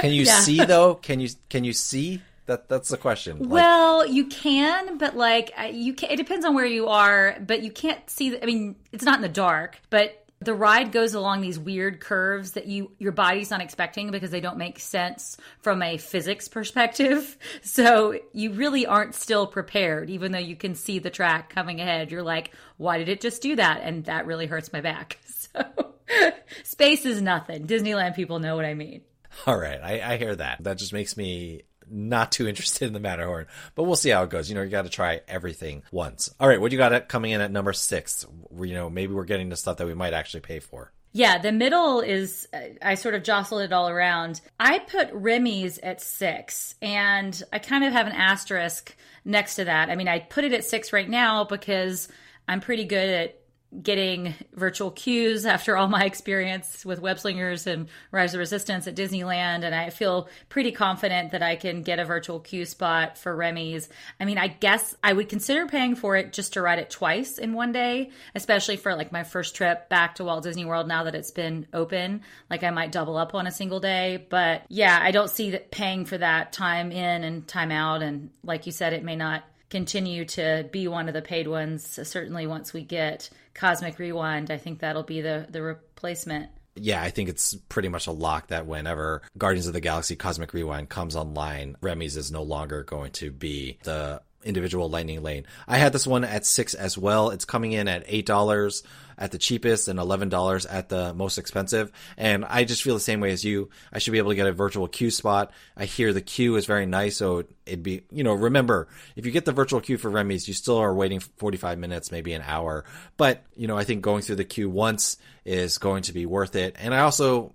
Can 0.00 0.12
you 0.12 0.24
yeah. 0.24 0.40
see 0.40 0.64
though? 0.64 0.94
Can 0.94 1.20
you 1.20 1.28
can 1.50 1.64
you 1.64 1.74
see? 1.74 2.22
That 2.46 2.68
that's 2.68 2.88
the 2.88 2.96
question. 2.96 3.38
Like, 3.38 3.50
well, 3.50 4.06
you 4.06 4.26
can, 4.26 4.98
but 4.98 5.16
like 5.16 5.52
you 5.72 5.94
can. 5.94 6.10
It 6.10 6.16
depends 6.16 6.44
on 6.44 6.54
where 6.54 6.66
you 6.66 6.88
are, 6.88 7.36
but 7.40 7.62
you 7.62 7.70
can't 7.70 8.08
see. 8.10 8.30
The, 8.30 8.42
I 8.42 8.46
mean, 8.46 8.76
it's 8.90 9.04
not 9.04 9.16
in 9.16 9.22
the 9.22 9.28
dark, 9.28 9.78
but 9.90 10.22
the 10.44 10.54
ride 10.54 10.92
goes 10.92 11.14
along 11.14 11.40
these 11.40 11.58
weird 11.58 12.00
curves 12.00 12.52
that 12.52 12.66
you 12.66 12.90
your 12.98 13.12
body's 13.12 13.50
not 13.50 13.60
expecting 13.60 14.10
because 14.10 14.30
they 14.30 14.40
don't 14.40 14.58
make 14.58 14.78
sense 14.80 15.36
from 15.60 15.82
a 15.82 15.98
physics 15.98 16.48
perspective. 16.48 17.38
So 17.62 18.18
you 18.32 18.52
really 18.52 18.86
aren't 18.86 19.14
still 19.14 19.46
prepared, 19.46 20.10
even 20.10 20.32
though 20.32 20.38
you 20.38 20.56
can 20.56 20.74
see 20.74 20.98
the 20.98 21.10
track 21.10 21.50
coming 21.50 21.80
ahead. 21.80 22.10
You're 22.10 22.22
like, 22.22 22.52
why 22.76 22.98
did 22.98 23.08
it 23.08 23.20
just 23.20 23.40
do 23.40 23.56
that? 23.56 23.80
And 23.82 24.04
that 24.06 24.26
really 24.26 24.46
hurts 24.46 24.72
my 24.72 24.80
back. 24.80 25.18
So 25.52 25.94
space 26.62 27.04
is 27.04 27.20
nothing. 27.20 27.66
Disneyland 27.66 28.14
people 28.14 28.38
know 28.38 28.56
what 28.56 28.64
I 28.64 28.74
mean. 28.74 29.02
All 29.46 29.56
right, 29.56 29.80
I, 29.82 30.14
I 30.14 30.16
hear 30.16 30.34
that. 30.34 30.62
That 30.64 30.78
just 30.78 30.92
makes 30.92 31.16
me 31.16 31.62
not 31.92 32.32
too 32.32 32.48
interested 32.48 32.86
in 32.86 32.92
the 32.92 33.00
Matterhorn, 33.00 33.46
but 33.74 33.84
we'll 33.84 33.96
see 33.96 34.10
how 34.10 34.22
it 34.22 34.30
goes. 34.30 34.48
You 34.48 34.54
know, 34.54 34.62
you 34.62 34.70
got 34.70 34.82
to 34.82 34.90
try 34.90 35.20
everything 35.28 35.82
once. 35.92 36.34
All 36.40 36.48
right, 36.48 36.60
what 36.60 36.72
you 36.72 36.78
got 36.78 37.08
coming 37.08 37.30
in 37.30 37.40
at 37.40 37.52
number 37.52 37.72
six? 37.72 38.26
You 38.58 38.74
know, 38.74 38.90
maybe 38.90 39.14
we're 39.14 39.24
getting 39.24 39.50
to 39.50 39.56
stuff 39.56 39.76
that 39.78 39.86
we 39.86 39.94
might 39.94 40.14
actually 40.14 40.40
pay 40.40 40.58
for. 40.58 40.92
Yeah, 41.14 41.38
the 41.38 41.52
middle 41.52 42.00
is, 42.00 42.48
uh, 42.54 42.60
I 42.80 42.94
sort 42.94 43.14
of 43.14 43.22
jostled 43.22 43.60
it 43.62 43.72
all 43.72 43.88
around. 43.88 44.40
I 44.58 44.78
put 44.78 45.12
Remy's 45.12 45.78
at 45.78 46.00
six, 46.00 46.74
and 46.80 47.40
I 47.52 47.58
kind 47.58 47.84
of 47.84 47.92
have 47.92 48.06
an 48.06 48.14
asterisk 48.14 48.96
next 49.24 49.56
to 49.56 49.64
that. 49.64 49.90
I 49.90 49.94
mean, 49.94 50.08
I 50.08 50.20
put 50.20 50.44
it 50.44 50.54
at 50.54 50.64
six 50.64 50.90
right 50.90 51.08
now 51.08 51.44
because 51.44 52.08
I'm 52.48 52.60
pretty 52.60 52.84
good 52.84 53.10
at 53.10 53.41
getting 53.80 54.34
virtual 54.52 54.90
queues 54.90 55.46
after 55.46 55.76
all 55.76 55.88
my 55.88 56.04
experience 56.04 56.84
with 56.84 57.00
web 57.00 57.18
slingers 57.18 57.66
and 57.66 57.88
rise 58.10 58.34
of 58.34 58.38
resistance 58.38 58.86
at 58.86 58.94
disneyland 58.94 59.64
and 59.64 59.74
i 59.74 59.88
feel 59.88 60.28
pretty 60.50 60.72
confident 60.72 61.32
that 61.32 61.42
i 61.42 61.56
can 61.56 61.82
get 61.82 61.98
a 61.98 62.04
virtual 62.04 62.38
queue 62.38 62.66
spot 62.66 63.16
for 63.16 63.34
remy's. 63.34 63.88
I 64.20 64.26
mean 64.26 64.36
i 64.36 64.48
guess 64.48 64.94
i 65.02 65.12
would 65.12 65.28
consider 65.28 65.66
paying 65.66 65.94
for 65.94 66.16
it 66.16 66.32
just 66.32 66.52
to 66.54 66.62
ride 66.62 66.80
it 66.80 66.90
twice 66.90 67.38
in 67.38 67.54
one 67.54 67.72
day 67.72 68.10
especially 68.34 68.76
for 68.76 68.94
like 68.94 69.10
my 69.10 69.24
first 69.24 69.54
trip 69.54 69.88
back 69.88 70.16
to 70.16 70.24
walt 70.24 70.42
disney 70.42 70.64
world 70.64 70.86
now 70.86 71.04
that 71.04 71.14
it's 71.14 71.30
been 71.30 71.66
open. 71.72 72.22
Like 72.50 72.64
i 72.64 72.70
might 72.70 72.92
double 72.92 73.16
up 73.16 73.34
on 73.34 73.46
a 73.46 73.52
single 73.52 73.80
day. 73.80 74.26
But 74.28 74.64
yeah 74.68 74.98
i 75.00 75.10
don't 75.10 75.30
see 75.30 75.52
that 75.52 75.70
paying 75.70 76.04
for 76.04 76.18
that 76.18 76.52
time 76.52 76.92
in 76.92 77.24
and 77.24 77.46
time 77.48 77.70
out. 77.70 78.02
And 78.02 78.30
like 78.44 78.66
you 78.66 78.72
said 78.72 78.92
it 78.92 79.04
may 79.04 79.16
not 79.16 79.44
continue 79.72 80.26
to 80.26 80.68
be 80.70 80.86
one 80.86 81.08
of 81.08 81.14
the 81.14 81.22
paid 81.22 81.48
ones. 81.48 81.98
Certainly, 82.06 82.46
once 82.46 82.74
we 82.74 82.82
get 82.82 83.30
Cosmic 83.54 83.98
Rewind, 83.98 84.50
I 84.50 84.58
think 84.58 84.80
that'll 84.80 85.02
be 85.02 85.22
the 85.22 85.46
the 85.50 85.62
replacement. 85.62 86.50
Yeah, 86.74 87.02
I 87.02 87.10
think 87.10 87.28
it's 87.28 87.54
pretty 87.54 87.88
much 87.88 88.06
a 88.06 88.12
lock 88.12 88.48
that 88.48 88.66
whenever 88.66 89.22
Guardians 89.36 89.66
of 89.66 89.72
the 89.72 89.80
Galaxy 89.80 90.14
Cosmic 90.14 90.54
Rewind 90.54 90.88
comes 90.88 91.16
online, 91.16 91.76
Remy's 91.80 92.16
is 92.16 92.30
no 92.30 92.42
longer 92.42 92.82
going 92.82 93.12
to 93.12 93.30
be 93.30 93.78
the 93.82 94.22
individual 94.44 94.88
lightning 94.88 95.22
lane. 95.22 95.46
I 95.66 95.78
had 95.78 95.92
this 95.92 96.06
one 96.06 96.24
at 96.24 96.46
six 96.46 96.74
as 96.74 96.96
well. 96.96 97.30
It's 97.30 97.44
coming 97.44 97.72
in 97.72 97.88
at 97.88 98.04
eight 98.06 98.26
dollars 98.26 98.82
at 99.18 99.30
the 99.30 99.38
cheapest 99.38 99.88
and 99.88 99.98
eleven 99.98 100.28
dollars 100.28 100.66
at 100.66 100.88
the 100.88 101.14
most 101.14 101.38
expensive. 101.38 101.92
And 102.16 102.44
I 102.44 102.64
just 102.64 102.82
feel 102.82 102.94
the 102.94 103.00
same 103.00 103.20
way 103.20 103.32
as 103.32 103.44
you. 103.44 103.70
I 103.92 103.98
should 103.98 104.12
be 104.12 104.18
able 104.18 104.30
to 104.30 104.36
get 104.36 104.46
a 104.46 104.52
virtual 104.52 104.88
queue 104.88 105.10
spot. 105.10 105.52
I 105.76 105.84
hear 105.84 106.12
the 106.12 106.20
queue 106.20 106.56
is 106.56 106.66
very 106.66 106.86
nice, 106.86 107.16
so 107.16 107.44
it'd 107.66 107.82
be 107.82 108.02
you 108.10 108.24
know 108.24 108.34
remember 108.34 108.88
if 109.16 109.26
you 109.26 109.32
get 109.32 109.44
the 109.44 109.52
virtual 109.52 109.80
queue 109.80 109.98
for 109.98 110.10
Remy's, 110.10 110.48
you 110.48 110.54
still 110.54 110.78
are 110.78 110.94
waiting 110.94 111.20
forty 111.20 111.58
five 111.58 111.78
minutes, 111.78 112.10
maybe 112.10 112.32
an 112.32 112.42
hour. 112.44 112.84
But 113.16 113.44
you 113.56 113.68
know 113.68 113.76
I 113.76 113.84
think 113.84 114.02
going 114.02 114.22
through 114.22 114.36
the 114.36 114.44
queue 114.44 114.70
once 114.70 115.16
is 115.44 115.78
going 115.78 116.04
to 116.04 116.12
be 116.12 116.26
worth 116.26 116.56
it. 116.56 116.76
And 116.78 116.94
I 116.94 117.00
also 117.00 117.54